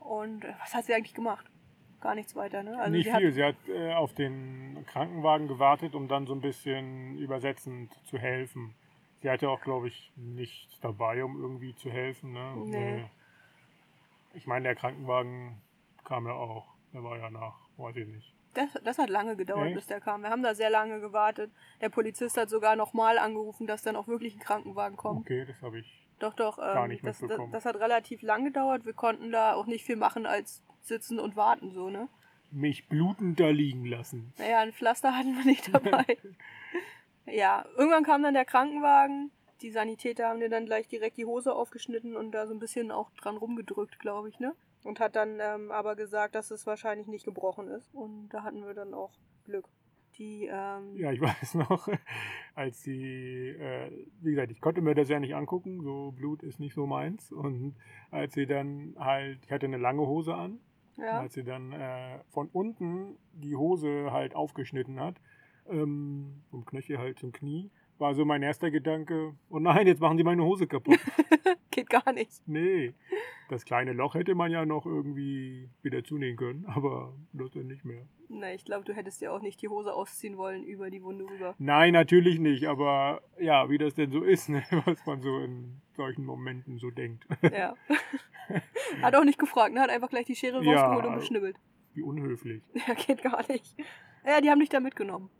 [0.00, 1.46] Und äh, was hat sie eigentlich gemacht?
[2.02, 2.76] Gar nichts weiter, ne?
[2.78, 3.28] Also Nicht sie viel.
[3.28, 8.18] Hat, sie hat äh, auf den Krankenwagen gewartet, um dann so ein bisschen übersetzend zu
[8.18, 8.74] helfen.
[9.20, 12.32] Sie hatte auch, glaube ich, nichts dabei, um irgendwie zu helfen.
[12.32, 12.54] Ne?
[12.56, 13.04] Nee.
[14.34, 15.62] Ich meine, der Krankenwagen
[16.04, 16.66] kam ja auch.
[16.92, 18.34] Der war ja nach, weiß ich nicht.
[18.54, 19.76] Das, das hat lange gedauert, Echt?
[19.76, 20.22] bis der kam.
[20.22, 21.52] Wir haben da sehr lange gewartet.
[21.80, 25.20] Der Polizist hat sogar nochmal angerufen, dass dann auch wirklich ein Krankenwagen kommt.
[25.20, 27.18] Okay, das habe ich doch, doch, ähm, gar nicht das.
[27.18, 28.84] Das, das, hat relativ lang gedauert.
[28.84, 32.08] Wir konnten da auch nicht viel machen als sitzen und warten, so, ne?
[32.50, 34.32] Mich blutend da liegen lassen.
[34.38, 36.04] Naja, ein Pflaster hatten wir nicht dabei.
[37.26, 39.30] Ja, irgendwann kam dann der Krankenwagen.
[39.60, 42.90] Die Sanitäter haben dir dann gleich direkt die Hose aufgeschnitten und da so ein bisschen
[42.90, 44.54] auch dran rumgedrückt, glaube ich, ne?
[44.82, 47.94] Und hat dann ähm, aber gesagt, dass es wahrscheinlich nicht gebrochen ist.
[47.94, 49.12] Und da hatten wir dann auch
[49.44, 49.68] Glück.
[50.18, 51.88] Die, ähm ja, ich weiß noch,
[52.56, 56.58] als sie, äh, wie gesagt, ich konnte mir das ja nicht angucken, so Blut ist
[56.58, 57.30] nicht so meins.
[57.30, 57.76] Und
[58.10, 60.58] als sie dann halt, ich hatte eine lange Hose an,
[60.96, 61.20] ja.
[61.20, 65.20] als sie dann äh, von unten die Hose halt aufgeschnitten hat,
[65.68, 70.16] ähm, vom Knöchel halt zum Knie, war so mein erster Gedanke, oh nein, jetzt machen
[70.18, 70.98] sie meine Hose kaputt.
[71.70, 72.42] Geht gar nicht.
[72.46, 72.94] Nee,
[73.48, 77.84] das kleine Loch hätte man ja noch irgendwie wieder zunähen können, aber das dann nicht
[77.84, 78.06] mehr.
[78.28, 81.28] Na, ich glaube, du hättest ja auch nicht die Hose ausziehen wollen über die Wunde
[81.28, 81.54] rüber.
[81.58, 84.62] Nein, natürlich nicht, aber ja, wie das denn so ist, ne?
[84.84, 87.26] was man so in solchen Momenten so denkt.
[87.42, 87.74] Ja.
[89.02, 89.80] Hat auch nicht gefragt, ne?
[89.80, 91.56] Hat einfach gleich die Schere rausgeholt ja, und beschnibbelt.
[91.94, 92.62] Wie unhöflich.
[92.74, 93.76] Ja, geht gar nicht.
[94.24, 95.30] Ja, die haben dich da mitgenommen.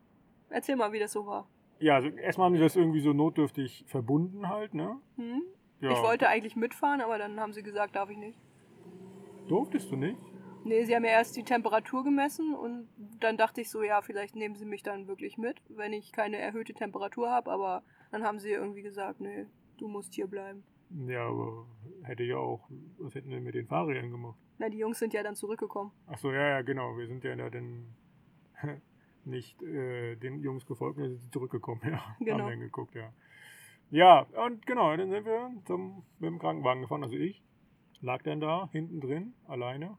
[0.50, 1.48] Erzähl mal, wie das so war.
[1.82, 5.00] Ja, also erstmal haben sie das irgendwie so notdürftig verbunden halt, ne?
[5.16, 5.42] Hm?
[5.80, 5.90] Ja.
[5.90, 8.38] Ich wollte eigentlich mitfahren, aber dann haben sie gesagt, darf ich nicht.
[9.48, 10.16] Durftest du nicht?
[10.62, 14.36] Nee, sie haben ja erst die Temperatur gemessen und dann dachte ich so, ja, vielleicht
[14.36, 18.38] nehmen sie mich dann wirklich mit, wenn ich keine erhöhte Temperatur habe, aber dann haben
[18.38, 19.46] sie irgendwie gesagt, nee,
[19.78, 20.62] du musst hier bleiben.
[21.08, 21.66] Ja, aber
[22.04, 24.38] hätte ja auch, was hätten wir mit den Fahrrädern gemacht?
[24.58, 25.90] Na, die Jungs sind ja dann zurückgekommen.
[26.06, 27.86] Ach so, ja, ja, genau, wir sind ja dann
[29.26, 32.16] nicht äh, den Jungs gefolgt, dann sind sie zurückgekommen, ja.
[32.18, 32.44] Genau.
[32.44, 33.12] Haben dann geguckt, ja.
[33.90, 37.42] Ja, und genau, dann sind wir zum, mit dem Krankenwagen gefahren, also ich.
[38.00, 39.96] Lag dann da, hinten drin, alleine.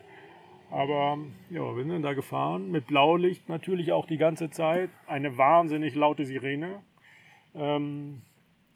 [0.70, 1.18] Aber
[1.50, 4.90] ja, wir sind dann da gefahren mit Blaulicht natürlich auch die ganze Zeit.
[5.06, 6.82] Eine wahnsinnig laute Sirene.
[7.56, 8.22] Ähm,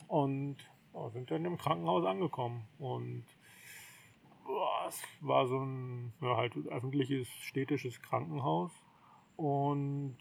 [0.08, 0.58] und
[0.94, 2.68] ja, sind dann im Krankenhaus angekommen.
[2.80, 3.26] Und
[4.46, 8.72] boah, es war so ein ja, halt öffentliches städtisches Krankenhaus.
[9.36, 10.18] Und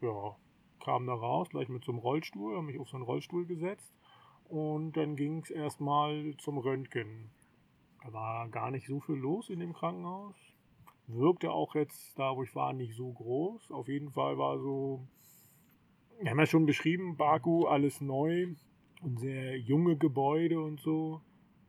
[0.00, 0.36] ja,
[0.84, 3.94] kam da raus, gleich mit so einem Rollstuhl, habe mich auf so einen Rollstuhl gesetzt.
[4.48, 7.30] Und dann ging es erstmal zum Röntgen.
[8.02, 10.36] Da war gar nicht so viel los in dem Krankenhaus.
[11.06, 13.70] Wirkte auch jetzt da, wo ich war, nicht so groß.
[13.70, 15.06] Auf jeden Fall war so,
[16.20, 18.54] wir haben ja schon beschrieben, Baku, alles neu
[19.04, 21.20] und sehr junge Gebäude und so.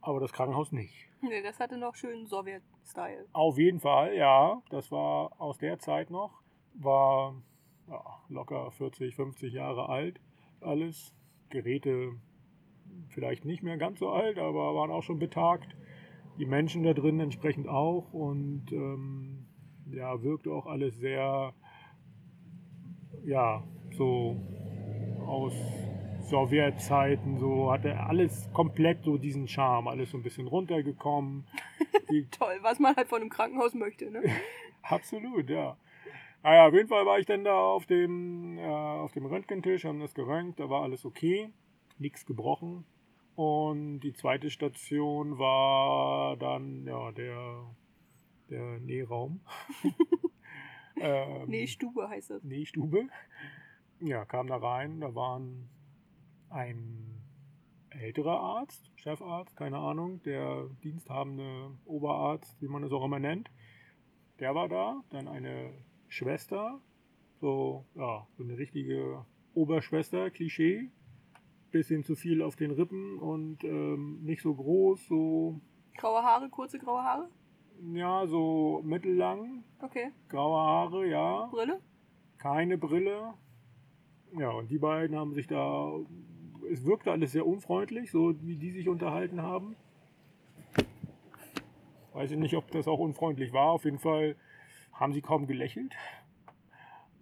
[0.01, 0.93] Aber das Krankenhaus nicht.
[1.21, 3.25] Nee, das hatte noch schön Sowjet-Style.
[3.33, 4.61] Auf jeden Fall, ja.
[4.69, 6.41] Das war aus der Zeit noch.
[6.75, 7.35] War
[7.87, 10.19] ja, locker 40, 50 Jahre alt.
[10.61, 11.13] Alles.
[11.49, 12.13] Geräte
[13.09, 15.75] vielleicht nicht mehr ganz so alt, aber waren auch schon betagt.
[16.37, 18.13] Die Menschen da drin entsprechend auch.
[18.13, 19.47] Und ähm,
[19.91, 21.53] ja, wirkte auch alles sehr,
[23.23, 23.63] ja,
[23.97, 24.37] so
[25.25, 25.53] aus
[26.29, 31.45] Sowjetzeiten, so hatte alles komplett so diesen Charme, alles so ein bisschen runtergekommen.
[32.31, 34.23] Toll, was man halt von einem Krankenhaus möchte, ne?
[34.81, 35.77] Absolut, ja.
[36.43, 39.99] Naja, auf jeden Fall war ich dann da auf dem, äh, auf dem Röntgentisch, haben
[39.99, 41.49] das geröntgt, da war alles okay,
[41.97, 42.85] nichts gebrochen.
[43.35, 47.65] Und die zweite Station war dann ja der,
[48.49, 49.41] der Nähraum.
[51.01, 52.43] ähm, Nähstube heißt das.
[52.43, 53.09] Nähstube.
[53.99, 55.69] Ja, kam da rein, da waren
[56.55, 57.21] ein
[57.89, 63.51] älterer Arzt, Chefarzt, keine Ahnung, der diensthabende Oberarzt, wie man es auch immer nennt.
[64.39, 65.73] Der war da, dann eine
[66.07, 66.79] Schwester,
[67.41, 70.89] so, ja, so eine richtige Oberschwester, Klischee,
[71.71, 75.59] bisschen zu viel auf den Rippen und ähm, nicht so groß, so.
[75.97, 77.29] Graue Haare, kurze graue Haare?
[77.93, 79.63] Ja, so mittellang.
[79.81, 80.11] Okay.
[80.29, 81.47] Graue Haare, ja.
[81.51, 81.81] Brille?
[82.37, 83.33] Keine Brille.
[84.37, 85.91] Ja, und die beiden haben sich da.
[86.71, 89.75] Es wirkte alles sehr unfreundlich, so wie die sich unterhalten haben.
[92.13, 93.71] Weiß ich nicht, ob das auch unfreundlich war.
[93.71, 94.35] Auf jeden Fall
[94.93, 95.93] haben sie kaum gelächelt.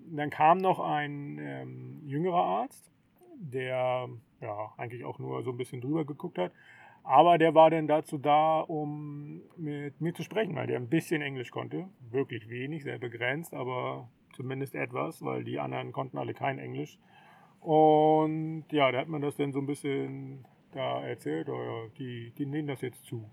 [0.06, 2.92] Dann kam noch ein ähm, jüngerer Arzt,
[3.38, 4.10] der
[4.42, 6.52] ja eigentlich auch nur so ein bisschen drüber geguckt hat.
[7.04, 11.22] Aber der war dann dazu da, um mit mir zu sprechen, weil der ein bisschen
[11.22, 11.90] Englisch konnte.
[12.12, 16.98] Wirklich wenig, sehr begrenzt, aber zumindest etwas, weil die anderen konnten alle kein Englisch.
[17.64, 22.46] Und ja, da hat man das dann so ein bisschen da erzählt, ja, die, die
[22.46, 23.30] nehmen das jetzt zu.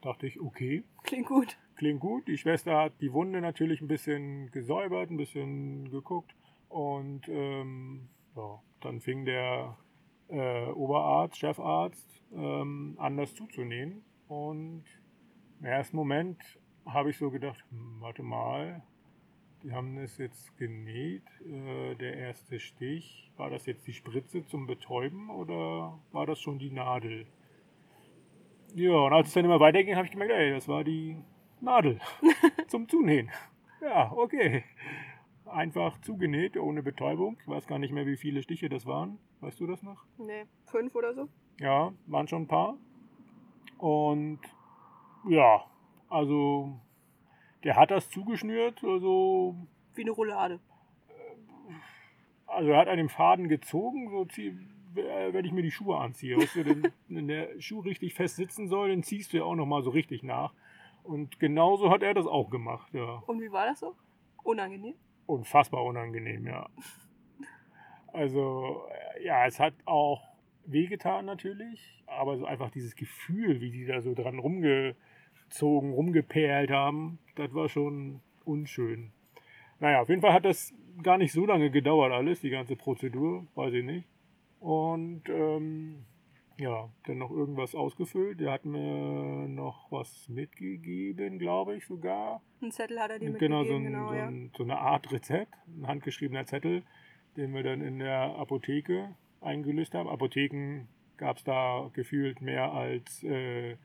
[0.00, 0.84] Dachte ich, okay.
[1.02, 1.58] Klingt gut.
[1.76, 2.26] Klingt gut.
[2.26, 6.34] Die Schwester hat die Wunde natürlich ein bisschen gesäubert, ein bisschen geguckt.
[6.70, 9.76] Und ähm, ja, dann fing der
[10.28, 14.02] äh, Oberarzt, Chefarzt ähm, an, das zuzunähen.
[14.28, 14.84] Und
[15.58, 16.38] im ersten Moment
[16.86, 18.82] habe ich so gedacht, hm, warte mal,
[19.62, 21.24] die haben es jetzt genäht.
[21.44, 26.58] Äh, der erste Stich, war das jetzt die Spritze zum Betäuben oder war das schon
[26.58, 27.26] die Nadel?
[28.74, 31.16] Ja, und als es dann immer weiterging, habe ich gemerkt, ey, das war die
[31.60, 32.00] Nadel
[32.68, 33.30] zum Zunähen.
[33.82, 34.64] Ja, okay.
[35.46, 37.36] Einfach zugenäht, ohne Betäubung.
[37.40, 39.18] Ich weiß gar nicht mehr, wie viele Stiche das waren.
[39.40, 40.04] Weißt du das noch?
[40.18, 41.28] Nee, fünf oder so?
[41.58, 42.76] Ja, waren schon ein paar.
[43.78, 44.40] Und
[45.28, 45.64] ja,
[46.08, 46.78] also
[47.64, 49.56] der hat das zugeschnürt, also.
[49.94, 50.60] Wie eine Roulade.
[52.46, 54.56] Also er hat an dem Faden gezogen, so zieh,
[54.94, 56.36] wenn ich mir die Schuhe anziehe.
[56.36, 59.54] Weißt du, denn, wenn der Schuh richtig fest sitzen soll, dann ziehst du ja auch
[59.54, 60.52] nochmal so richtig nach.
[61.02, 63.22] Und genauso hat er das auch gemacht, ja.
[63.26, 63.94] Und wie war das so?
[64.42, 64.94] Unangenehm?
[65.26, 66.68] Unfassbar unangenehm, ja.
[68.08, 68.82] Also,
[69.22, 70.22] ja, es hat auch
[70.66, 77.18] wehgetan natürlich, aber so einfach dieses Gefühl, wie die da so dran rumgezogen, rumgeperlt haben,
[77.40, 79.12] das war schon unschön.
[79.80, 80.72] Naja, auf jeden Fall hat das
[81.02, 84.06] gar nicht so lange gedauert alles, die ganze Prozedur, weiß ich nicht.
[84.60, 86.04] Und ähm,
[86.58, 88.40] ja, dann noch irgendwas ausgefüllt.
[88.40, 92.42] Der hat mir noch was mitgegeben, glaube ich sogar.
[92.60, 94.26] Ein Zettel hat er dir genau, mitgegeben, so, ein, genau, so, ja.
[94.26, 96.82] ein, so eine Art Rezept, ein handgeschriebener Zettel,
[97.36, 100.08] den wir dann in der Apotheke eingelöst haben.
[100.08, 100.86] Apotheken
[101.16, 103.76] gab es da gefühlt mehr als äh,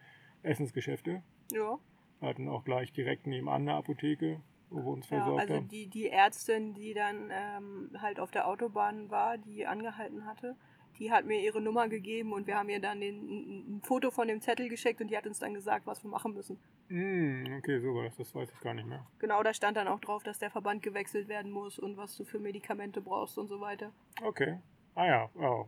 [0.43, 1.23] Essensgeschäfte.
[1.51, 1.79] Ja.
[2.19, 4.41] Wir hatten auch gleich direkt nebenan eine Apotheke.
[4.69, 5.67] wo wir uns Ja, versorgt also haben.
[5.67, 10.55] die, die Ärztin, die dann ähm, halt auf der Autobahn war, die angehalten hatte,
[10.97, 14.27] die hat mir ihre Nummer gegeben und wir haben ihr dann den, ein, Foto von
[14.27, 16.57] dem Zettel geschickt und die hat uns dann gesagt, was wir machen müssen.
[16.87, 18.15] Hm, okay, so war das.
[18.15, 19.05] Das weiß ich gar nicht mehr.
[19.19, 22.23] Genau, da stand dann auch drauf, dass der Verband gewechselt werden muss und was du
[22.23, 23.91] für Medikamente brauchst und so weiter.
[24.23, 24.59] Okay.
[24.95, 25.65] Ah ja, ja.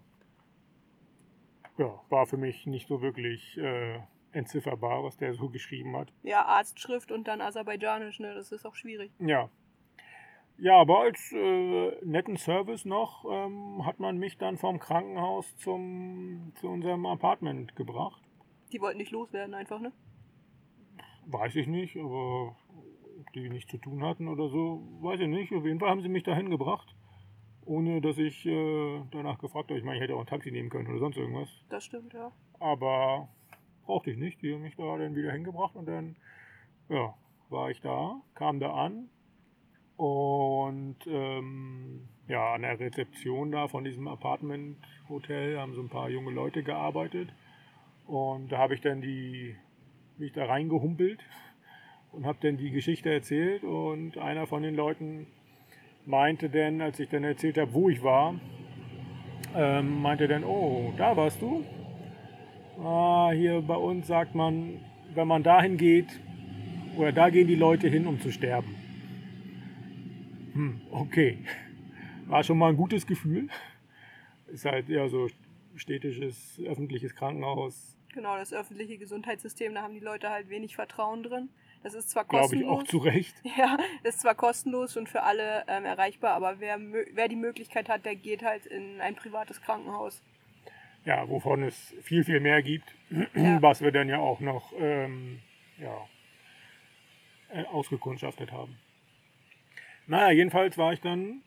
[1.78, 4.00] Ja, war für mich nicht so wirklich äh,
[4.32, 6.12] entzifferbar, was der so geschrieben hat.
[6.24, 8.34] Ja, Arztschrift und dann Aserbaidschanisch, ne?
[8.34, 9.12] Das ist auch schwierig.
[9.20, 9.50] Ja.
[10.60, 16.52] Ja, aber als äh, netten Service noch ähm, hat man mich dann vom Krankenhaus zum,
[16.56, 18.24] zu unserem Apartment gebracht.
[18.72, 19.92] Die wollten nicht loswerden einfach, ne?
[21.28, 22.56] Weiß ich nicht, aber
[23.20, 25.54] ob die nichts zu tun hatten oder so, weiß ich nicht.
[25.54, 26.96] Auf jeden Fall haben sie mich dahin gebracht,
[27.66, 29.78] ohne dass ich äh, danach gefragt habe.
[29.78, 31.50] Ich meine, ich hätte auch ein Taxi nehmen können oder sonst irgendwas.
[31.70, 32.32] Das stimmt, ja.
[32.60, 33.30] Aber
[33.88, 34.42] brauchte ich nicht.
[34.42, 36.16] Die haben mich da dann wieder hingebracht und dann
[36.90, 37.16] ja,
[37.50, 39.10] war ich da, kam da an
[39.98, 46.32] und ähm, ja, an der Rezeption da von diesem Apartment-Hotel haben so ein paar junge
[46.32, 47.30] Leute gearbeitet
[48.06, 49.56] und da habe ich dann die,
[50.18, 51.20] mich da reingehumpelt
[52.12, 55.28] und habe dann die Geschichte erzählt und einer von den Leuten
[56.06, 58.36] meinte dann, als ich dann erzählt habe, wo ich war,
[59.56, 61.66] ähm, meinte dann, oh, da warst du?
[62.80, 64.80] Ah, hier bei uns sagt man,
[65.14, 66.08] wenn man dahin geht,
[66.96, 68.76] oder da gehen die Leute hin, um zu sterben.
[70.54, 71.38] Hm, okay.
[72.28, 73.50] War schon mal ein gutes Gefühl.
[74.48, 75.28] Ist halt ja so
[75.76, 77.96] städtisches, öffentliches Krankenhaus.
[78.14, 81.50] Genau, das öffentliche Gesundheitssystem, da haben die Leute halt wenig Vertrauen drin.
[81.84, 82.80] Das ist zwar Glaube ich kostenlos.
[82.80, 83.36] auch zu Recht.
[83.58, 86.80] Ja, ist zwar kostenlos und für alle ähm, erreichbar, aber wer,
[87.14, 90.24] wer die Möglichkeit hat, der geht halt in ein privates Krankenhaus.
[91.08, 92.94] Ja, wovon es viel, viel mehr gibt,
[93.34, 93.62] Ja.
[93.62, 95.40] was wir dann ja auch noch ähm,
[95.80, 96.06] ja,
[97.50, 98.78] äh, ausgekundschaftet haben.
[100.06, 101.42] Naja, jedenfalls war ich dann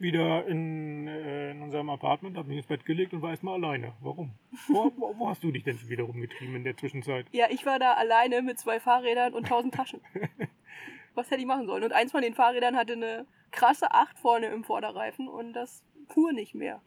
[0.00, 3.92] wieder in, äh, in unserem Apartment, habe mich ins Bett gelegt und war erstmal alleine.
[4.00, 4.32] Warum?
[4.66, 7.26] Wo, wo, wo hast du dich denn wieder rumgetrieben in der Zwischenzeit?
[7.30, 10.00] Ja, ich war da alleine mit zwei Fahrrädern und tausend Taschen.
[11.14, 11.84] Was hätte ich machen sollen?
[11.84, 16.32] Und eins von den Fahrrädern hatte eine krasse Acht vorne im Vorderreifen und das fuhr
[16.32, 16.82] nicht mehr.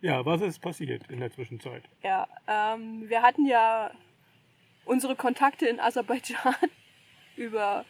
[0.00, 1.82] Ja, was ist passiert in der Zwischenzeit?
[2.02, 3.90] Ja, ähm, wir hatten ja
[4.84, 6.54] unsere Kontakte in Aserbaidschan
[7.36, 7.84] über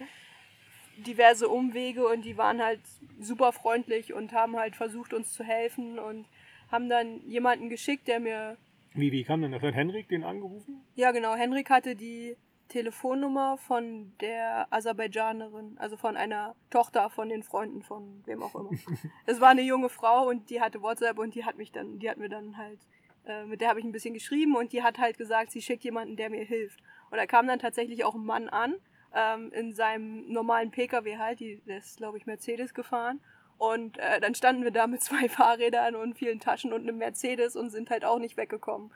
[0.99, 2.81] diverse Umwege und die waren halt
[3.21, 6.27] super freundlich und haben halt versucht, uns zu helfen und
[6.71, 8.57] haben dann jemanden geschickt, der mir,
[8.95, 9.63] Wie, wie kam denn das?
[9.63, 10.81] Hat Henrik den angerufen?
[10.95, 12.37] ja genau, Henrik hatte die
[12.69, 18.71] Telefonnummer von der Aserbaidschanerin, also von einer Tochter von den Freunden von wem auch immer.
[19.27, 22.11] Es war eine junge Frau und die hatte WhatsApp und die hat mich dann, die
[22.11, 22.81] hat mir dann halt,
[23.25, 25.85] äh, mit der habe ich ein bisschen geschrieben und die hat halt gesagt, sie schickt
[25.85, 26.81] jemanden, der mir hilft.
[27.11, 28.75] Und da kam dann tatsächlich auch ein Mann an,
[29.15, 33.21] ähm, in seinem normalen Pkw halt, die, der ist glaube ich Mercedes gefahren.
[33.59, 37.57] Und äh, dann standen wir da mit zwei Fahrrädern und vielen Taschen und einem Mercedes
[37.57, 38.91] und sind halt auch nicht weggekommen.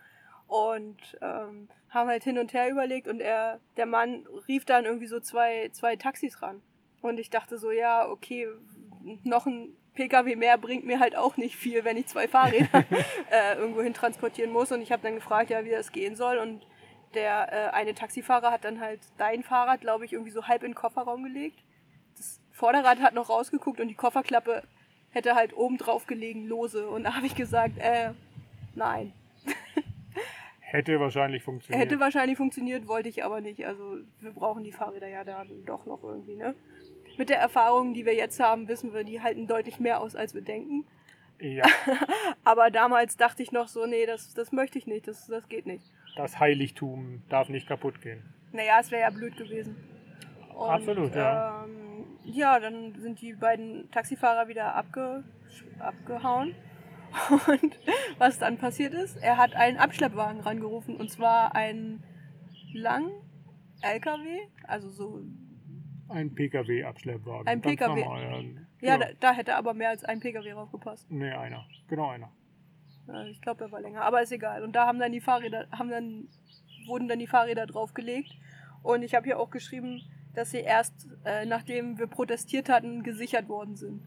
[0.50, 5.06] Und ähm, haben halt hin und her überlegt und er, der Mann rief dann irgendwie
[5.06, 6.60] so zwei, zwei Taxis ran.
[7.02, 8.48] Und ich dachte so, ja, okay,
[9.22, 12.84] noch ein Pkw mehr bringt mir halt auch nicht viel, wenn ich zwei Fahrräder
[13.30, 14.72] äh, irgendwo hin transportieren muss.
[14.72, 16.38] Und ich habe dann gefragt, ja, wie das gehen soll.
[16.38, 16.66] Und
[17.14, 20.70] der äh, eine Taxifahrer hat dann halt dein Fahrrad, glaube ich, irgendwie so halb in
[20.70, 21.58] den Kofferraum gelegt.
[22.16, 24.62] Das Vorderrad hat noch rausgeguckt und die Kofferklappe
[25.10, 26.88] hätte halt oben drauf gelegen, lose.
[26.88, 28.10] Und da habe ich gesagt, äh,
[28.74, 29.12] nein.
[30.72, 31.82] Hätte wahrscheinlich funktioniert.
[31.82, 33.66] Hätte wahrscheinlich funktioniert, wollte ich aber nicht.
[33.66, 36.54] Also wir brauchen die Fahrräder ja dann doch noch irgendwie, ne?
[37.18, 40.32] Mit der Erfahrung, die wir jetzt haben, wissen wir, die halten deutlich mehr aus, als
[40.32, 40.86] wir denken.
[41.40, 41.64] ja,
[42.44, 45.66] Aber damals dachte ich noch so, nee, das, das möchte ich nicht, das, das geht
[45.66, 45.90] nicht.
[46.16, 48.22] das Heiligtum darf nicht kaputt gehen.
[48.52, 49.76] Naja, es wäre ja blöd gewesen.
[50.54, 51.64] Und, Absolut, ja.
[51.64, 55.24] Ähm, ja, dann sind die beiden Taxifahrer wieder abge,
[55.80, 56.54] abgehauen.
[57.46, 57.78] Und
[58.18, 62.02] was dann passiert ist, er hat einen Abschleppwagen rangerufen und zwar einen
[62.72, 63.10] langen
[63.82, 65.22] LKW, also so,
[66.08, 67.46] Ein PKW-Abschleppwagen.
[67.46, 68.04] Ein Ganz PKW.
[68.04, 71.10] normal, ja, Da, da hätte aber mehr als ein PKW raufgepasst.
[71.10, 71.64] Nee, einer.
[71.88, 72.30] Genau einer.
[73.06, 74.62] Ja, Ich glaube, er war länger, aber ist egal.
[74.62, 76.28] Und da haben dann die Fahrräder, haben dann,
[76.86, 78.36] wurden dann die Fahrräder draufgelegt.
[78.82, 80.02] Und ich habe hier auch geschrieben,
[80.34, 84.02] dass sie erst, äh, nachdem wir protestiert hatten, gesichert worden sind.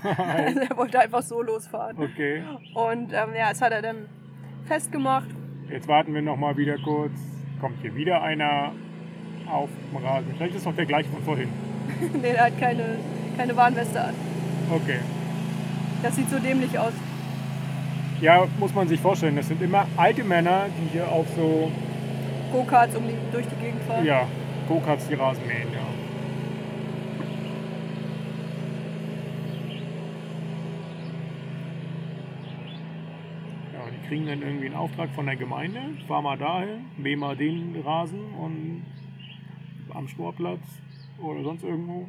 [0.00, 1.96] Also er wollte einfach so losfahren.
[1.98, 2.42] okay.
[2.74, 4.06] Und ähm, ja, das hat er dann
[4.66, 5.28] festgemacht.
[5.70, 7.12] Jetzt warten wir noch mal wieder kurz.
[7.60, 8.72] Kommt hier wieder einer
[9.50, 10.32] auf dem Rasen.
[10.36, 11.48] Vielleicht ist es noch der gleiche von vorhin.
[12.22, 12.98] nee, er hat keine,
[13.36, 14.14] keine Warnweste an.
[14.70, 14.98] Okay.
[16.02, 16.92] Das sieht so dämlich aus.
[18.20, 19.36] Ja, muss man sich vorstellen.
[19.36, 21.70] Das sind immer alte Männer, die hier auf so
[22.52, 24.04] Go-Karts um die, durch die Gegend fahren.
[24.04, 24.26] ja,
[24.68, 25.68] Go-Karts die Rasen mähen.
[25.72, 25.80] Ja.
[34.08, 38.32] Kriegen dann irgendwie einen Auftrag von der Gemeinde, fahr mal dahin, mäh mal den Rasen
[38.34, 38.84] und
[39.90, 40.60] am Sportplatz
[41.20, 42.08] oder sonst irgendwo.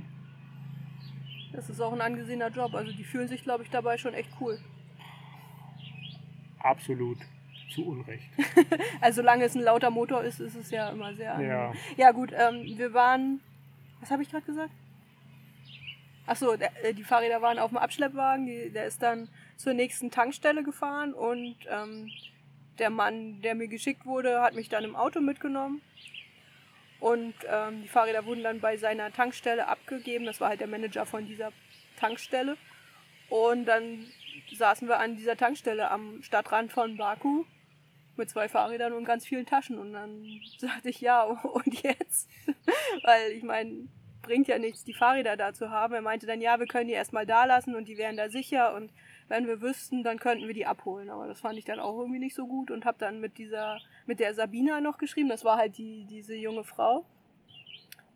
[1.54, 2.76] Das ist auch ein angesehener Job.
[2.76, 4.60] Also die fühlen sich, glaube ich, dabei schon echt cool.
[6.60, 7.18] Absolut
[7.74, 8.30] zu Unrecht.
[9.02, 11.74] also solange es ein lauter Motor ist, ist es ja immer sehr Ja.
[11.96, 13.40] Ja gut, ähm, wir waren.
[14.00, 14.72] Was habe ich gerade gesagt?
[16.28, 16.56] Achso,
[16.96, 18.46] die Fahrräder waren auf dem Abschleppwagen.
[18.46, 22.10] Die, der ist dann zur nächsten Tankstelle gefahren und ähm,
[22.80, 25.82] der Mann, der mir geschickt wurde, hat mich dann im Auto mitgenommen.
[27.00, 30.26] Und ähm, die Fahrräder wurden dann bei seiner Tankstelle abgegeben.
[30.26, 31.52] Das war halt der Manager von dieser
[32.00, 32.58] Tankstelle.
[33.30, 34.08] Und dann
[34.56, 37.46] saßen wir an dieser Tankstelle am Stadtrand von Baku
[38.16, 39.78] mit zwei Fahrrädern und ganz vielen Taschen.
[39.78, 40.26] Und dann
[40.58, 42.30] sagte ich, ja, und jetzt?
[43.04, 43.88] Weil ich meine,
[44.24, 45.94] bringt ja nichts, die Fahrräder da zu haben.
[45.94, 48.74] Er meinte dann, ja, wir können die erstmal da lassen und die wären da sicher.
[48.74, 48.92] Und
[49.28, 51.10] wenn wir wüssten, dann könnten wir die abholen.
[51.10, 53.80] Aber das fand ich dann auch irgendwie nicht so gut und habe dann mit dieser,
[54.06, 55.30] mit der Sabina noch geschrieben.
[55.30, 57.06] Das war halt die, diese junge Frau.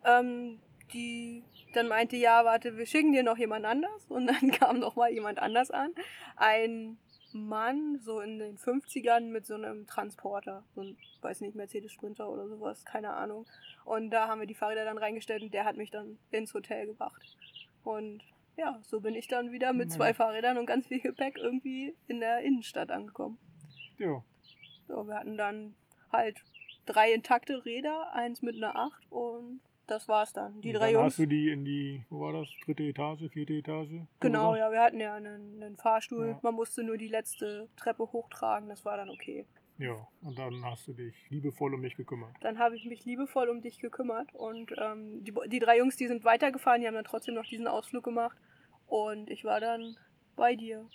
[0.04, 0.58] Ähm,
[0.92, 1.42] die
[1.72, 4.06] dann meinte, ja, warte, wir schicken dir noch jemand anders.
[4.08, 5.92] Und dann kam noch mal jemand anders an.
[6.36, 6.98] Ein
[7.32, 10.64] Mann, so in den 50ern, mit so einem Transporter.
[10.74, 13.46] So ein, weiß nicht, Mercedes Sprinter oder sowas, keine Ahnung.
[13.84, 16.86] Und da haben wir die Fahrräder dann reingestellt und der hat mich dann ins Hotel
[16.86, 17.22] gebracht.
[17.84, 18.22] Und
[18.56, 22.20] ja, so bin ich dann wieder mit zwei Fahrrädern und ganz viel Gepäck irgendwie in
[22.20, 23.38] der Innenstadt angekommen.
[23.98, 24.22] Ja.
[24.88, 25.74] So, wir hatten dann
[26.10, 26.42] halt
[26.86, 30.60] drei intakte Räder, eins mit einer 8 und das war's dann.
[30.60, 31.06] Die Und drei dann Jungs.
[31.14, 32.48] hast du die in die, wo war das?
[32.64, 33.90] Dritte Etage, vierte Etage?
[34.20, 34.58] Genau, Oder?
[34.58, 36.28] ja, wir hatten ja einen, einen Fahrstuhl.
[36.28, 36.38] Ja.
[36.42, 39.46] Man musste nur die letzte Treppe hochtragen, das war dann okay.
[39.82, 42.30] Ja, und dann hast du dich liebevoll um mich gekümmert.
[42.40, 46.06] Dann habe ich mich liebevoll um dich gekümmert und ähm, die, die drei Jungs, die
[46.06, 48.38] sind weitergefahren, die haben dann trotzdem noch diesen Ausflug gemacht
[48.86, 49.96] und ich war dann
[50.36, 50.88] bei dir.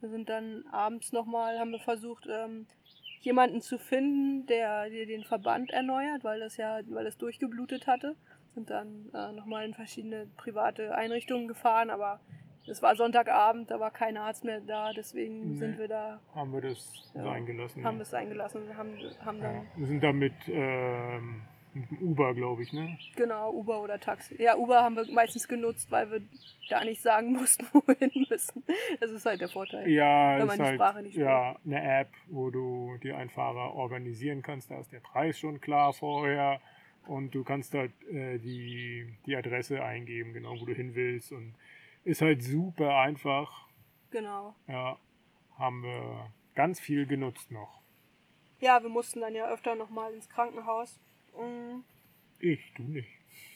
[0.00, 2.66] Wir sind dann abends nochmal, haben wir versucht, ähm,
[3.20, 8.16] jemanden zu finden, der, der den Verband erneuert, weil das ja, weil es durchgeblutet hatte.
[8.54, 12.18] Sind dann äh, nochmal in verschiedene private Einrichtungen gefahren, aber
[12.66, 15.56] es war Sonntagabend, da war kein Arzt mehr da, deswegen Nee.
[15.58, 17.22] sind wir da, Haben wir das Ja.
[17.24, 17.84] sein gelassen.
[17.84, 19.62] haben wir es eingelassen und haben, haben dann ja.
[19.76, 21.42] Wir sind da mit, ähm,
[21.74, 22.98] mit dem Uber, glaube ich, ne?
[23.16, 24.40] Genau, Uber oder Taxi.
[24.40, 26.20] Ja, Uber haben wir meistens genutzt, weil wir
[26.68, 28.62] da nicht sagen mussten, wo wir hin müssen.
[29.00, 29.88] Das ist halt der Vorteil.
[29.88, 33.74] Ja, Wenn man die halt, Sprache nicht ja, eine App, wo du dir einen Fahrer
[33.74, 34.70] organisieren kannst.
[34.70, 36.60] Da ist der Preis schon klar vorher
[37.06, 41.32] und du kannst halt äh, die, die Adresse eingeben, genau wo du hin willst.
[41.32, 41.54] Und
[42.04, 43.66] ist halt super einfach.
[44.10, 44.54] Genau.
[44.66, 44.98] Ja,
[45.58, 47.80] haben wir ganz viel genutzt noch.
[48.60, 51.00] Ja, wir mussten dann ja öfter nochmal ins Krankenhaus.
[51.36, 51.80] Mm,
[52.38, 53.08] Ich, du nicht.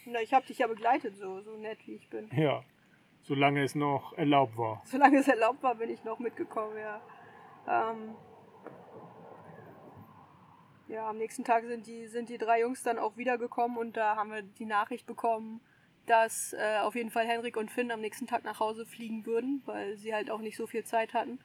[0.07, 2.28] Na, ich habe dich ja begleitet, so, so nett wie ich bin.
[2.34, 2.64] Ja,
[3.22, 4.82] solange es noch erlaubt war.
[4.84, 7.01] Solange es erlaubt war, bin ich noch mitgekommen, ja.
[7.68, 8.14] Ähm,
[10.88, 14.16] ja, am nächsten Tag sind die, sind die drei Jungs dann auch wiedergekommen und da
[14.16, 15.61] haben wir die Nachricht bekommen,
[16.07, 19.62] dass äh, auf jeden Fall Henrik und Finn am nächsten Tag nach Hause fliegen würden,
[19.66, 21.38] weil sie halt auch nicht so viel Zeit hatten.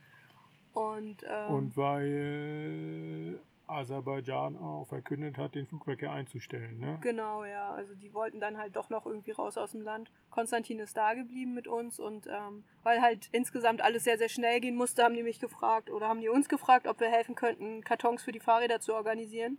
[0.74, 3.39] Und, ähm, Und weil
[3.72, 6.97] Aserbaidschan auch verkündet hat, den Flugverkehr einzustellen, ne?
[7.01, 7.72] Genau, ja.
[7.72, 10.12] Also die wollten dann halt doch noch irgendwie raus aus dem Land.
[10.30, 14.59] Konstantin ist da geblieben mit uns und ähm, weil halt insgesamt alles sehr, sehr schnell
[14.59, 17.84] gehen musste, haben die mich gefragt oder haben die uns gefragt, ob wir helfen könnten,
[17.84, 19.57] Kartons für die Fahrräder zu organisieren.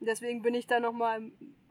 [0.00, 1.22] Deswegen bin ich dann nochmal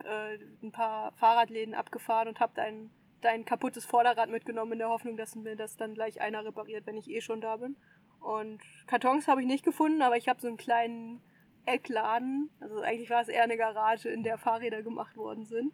[0.03, 2.89] äh, ein paar Fahrradläden abgefahren und habe dein,
[3.21, 6.97] dein kaputtes Vorderrad mitgenommen in der Hoffnung, dass mir das dann gleich einer repariert, wenn
[6.97, 7.75] ich eh schon da bin.
[8.19, 11.21] Und Kartons habe ich nicht gefunden, aber ich habe so einen kleinen
[11.65, 12.49] Eckladen.
[12.59, 15.73] Also eigentlich war es eher eine Garage, in der Fahrräder gemacht worden sind.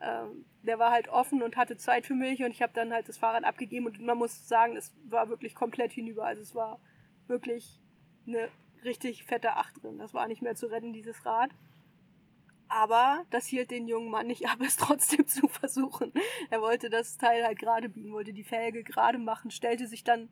[0.00, 3.08] Ähm, der war halt offen und hatte Zeit für mich und ich habe dann halt
[3.08, 6.24] das Fahrrad abgegeben und man muss sagen, es war wirklich komplett hinüber.
[6.24, 6.78] Also es war
[7.26, 7.80] wirklich
[8.26, 8.48] eine
[8.84, 9.98] richtig fette Acht drin.
[9.98, 11.50] Das war nicht mehr zu retten, dieses Rad.
[12.68, 16.12] Aber das hielt den jungen Mann nicht ab, es trotzdem zu versuchen.
[16.50, 20.28] Er wollte das Teil halt gerade biegen, wollte die Felge gerade machen, stellte sich dann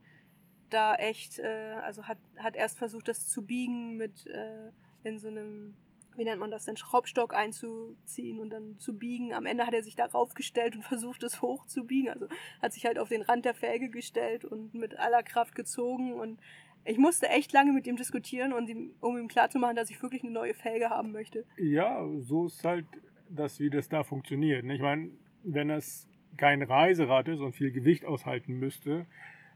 [0.70, 4.70] da echt, äh, also hat, hat erst versucht, das zu biegen mit äh,
[5.04, 5.76] in so einem,
[6.16, 9.32] wie nennt man das denn, Schraubstock einzuziehen und dann zu biegen.
[9.32, 12.10] Am Ende hat er sich darauf gestellt und versucht, es hoch zu biegen.
[12.10, 12.26] Also
[12.60, 16.40] hat sich halt auf den Rand der Felge gestellt und mit aller Kraft gezogen und
[16.86, 20.22] ich musste echt lange mit ihm diskutieren, und ihm, um ihm klarzumachen, dass ich wirklich
[20.22, 21.44] eine neue Felge haben möchte.
[21.58, 22.86] Ja, so ist halt
[23.28, 24.64] das, wie das da funktioniert.
[24.64, 24.74] ne?
[24.74, 25.10] Ich meine,
[25.42, 29.06] wenn das kein Reiserad ist und viel Gewicht aushalten müsste,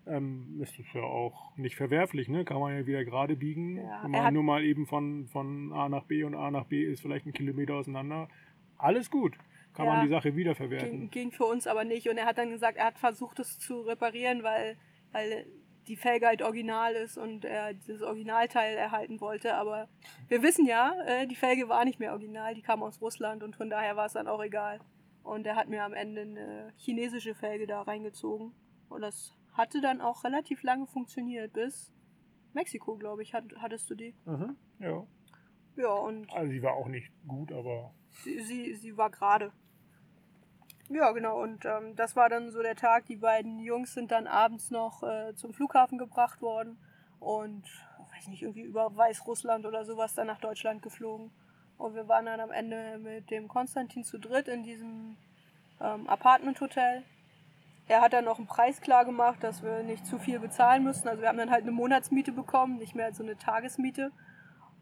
[0.07, 2.45] ähm, ist das ja auch nicht verwerflich, ne?
[2.45, 3.77] Kann man ja wieder gerade biegen.
[3.77, 6.83] Ja, Wenn man nur mal eben von, von A nach B und A nach B
[6.83, 8.29] ist vielleicht ein Kilometer auseinander.
[8.79, 9.37] Alles gut.
[9.75, 9.93] Kann Ja.
[9.95, 11.11] man die Sache Ging, wiederverwerten.
[11.11, 12.09] ging für uns aber nicht.
[12.09, 14.77] Und er hat dann gesagt, er hat versucht, es zu reparieren, weil,
[15.13, 15.47] weil
[15.89, 19.55] die Felge halt original ist und er dieses Originalteil erhalten wollte.
[19.55, 19.89] Aber
[20.29, 23.57] wir wissen ja, äh, die Felge war nicht mehr original, die kam aus Russland und
[23.57, 24.81] von daher war es dann auch egal.
[25.23, 28.53] Und er hat mir am Ende eine chinesische Felge da reingezogen.
[28.89, 31.93] Und das hatte dann auch relativ lange funktioniert, bis
[32.53, 34.15] Mexiko, glaube ich, hat, hattest du die.
[34.25, 35.07] Mhm, ja.
[35.77, 39.53] Ja, und Also sie war auch nicht gut, aber sie, sie, sie war gerade.
[40.93, 41.41] Ja, genau.
[41.41, 43.07] Und ähm, das war dann so der Tag.
[43.07, 46.79] Die beiden Jungs sind dann abends noch äh, zum Flughafen gebracht worden
[47.21, 47.63] und,
[48.13, 51.31] weiß nicht, irgendwie über Weißrussland oder sowas dann nach Deutschland geflogen.
[51.79, 55.17] Und wir waren dann am Ende mit dem Konstantin zu dritt in diesem
[55.81, 57.05] ähm, Apartment-Hotel.
[57.87, 61.09] Er hat dann noch einen Preis klar gemacht, dass wir nicht zu viel bezahlen müssten.
[61.09, 64.11] Also wir haben dann halt eine Monatsmiete bekommen, nicht mehr so eine Tagesmiete.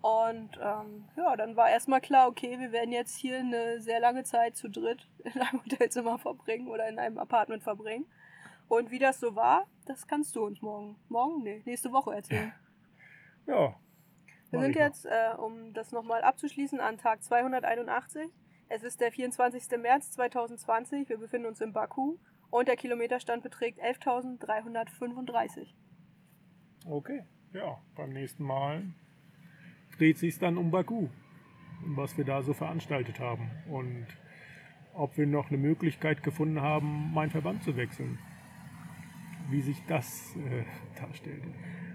[0.00, 4.22] Und ähm, ja, dann war erstmal klar, okay, wir werden jetzt hier eine sehr lange
[4.22, 8.06] Zeit zu dritt in einem Hotelzimmer verbringen oder in einem Apartment verbringen.
[8.68, 12.52] Und wie das so war, das kannst du uns morgen, morgen, nee, nächste Woche erzählen.
[13.46, 13.74] ja.
[14.50, 18.30] Wir sind jetzt, äh, um das nochmal abzuschließen, an Tag 281.
[18.70, 19.78] Es ist der 24.
[19.78, 21.08] März 2020.
[21.08, 22.16] Wir befinden uns in Baku
[22.48, 25.74] und der Kilometerstand beträgt 11.335.
[26.86, 28.94] Okay, ja, beim nächsten Mal
[29.98, 31.08] dreht sich dann um Baku
[31.84, 34.06] und was wir da so veranstaltet haben und
[34.94, 38.18] ob wir noch eine Möglichkeit gefunden haben, meinen Verband zu wechseln.
[39.50, 40.64] Wie sich das äh,
[41.00, 41.48] darstellte.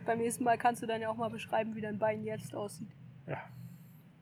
[0.06, 2.89] Beim nächsten Mal kannst du dann ja auch mal beschreiben, wie dein Bein jetzt aussieht.
[3.28, 3.43] Ja,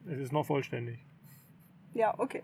[0.05, 1.05] es ist noch vollständig.
[1.93, 2.43] Ja, okay.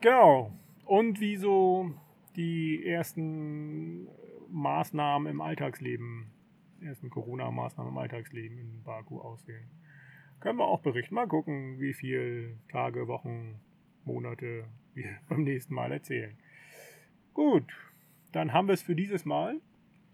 [0.00, 0.52] Genau.
[0.84, 1.92] Und wie so
[2.36, 4.06] die ersten
[4.50, 6.33] Maßnahmen im Alltagsleben,
[6.84, 9.68] ersten Corona-Maßnahmen im Alltagsleben in Baku aussehen.
[10.40, 11.14] Können wir auch berichten.
[11.14, 13.60] Mal gucken, wie viele Tage, Wochen,
[14.04, 14.64] Monate
[14.94, 16.36] wir beim nächsten Mal erzählen.
[17.32, 17.64] Gut,
[18.32, 19.60] dann haben wir es für dieses Mal.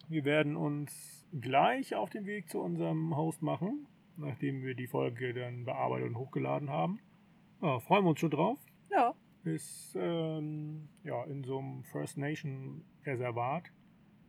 [0.09, 5.35] Wir werden uns gleich auf den Weg zu unserem Host machen, nachdem wir die Folge
[5.35, 7.01] dann bearbeitet und hochgeladen haben.
[7.63, 8.59] Ja, freuen wir uns schon drauf
[8.91, 9.15] Ja,
[9.45, 13.65] ist ähm, ja, in so einem First Nation Reservat.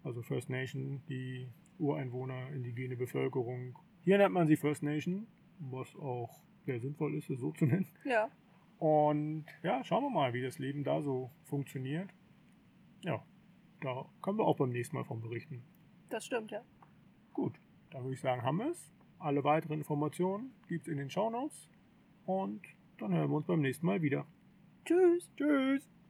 [0.03, 1.47] Also First Nation, die
[1.81, 3.77] Ureinwohner, indigene Bevölkerung.
[4.01, 5.27] Hier nennt man sie First Nation,
[5.59, 7.87] was auch sehr sinnvoll ist, es so zu nennen.
[8.05, 8.29] ja.
[8.79, 12.09] Und ja, schauen wir mal, wie das Leben da so funktioniert.
[13.03, 13.23] Ja,
[13.81, 15.63] da können wir auch beim nächsten Mal von berichten.
[16.09, 16.63] Das stimmt, ja.
[17.33, 17.59] Gut,
[17.91, 18.91] dann würde ich sagen, haben wir es.
[19.19, 21.69] Alle weiteren Informationen gibt es in den Shownotes.
[22.25, 22.61] Und
[22.97, 24.25] dann hören wir uns beim nächsten Mal wieder.
[24.85, 25.29] Tschüss.
[25.37, 26.00] Tschüss!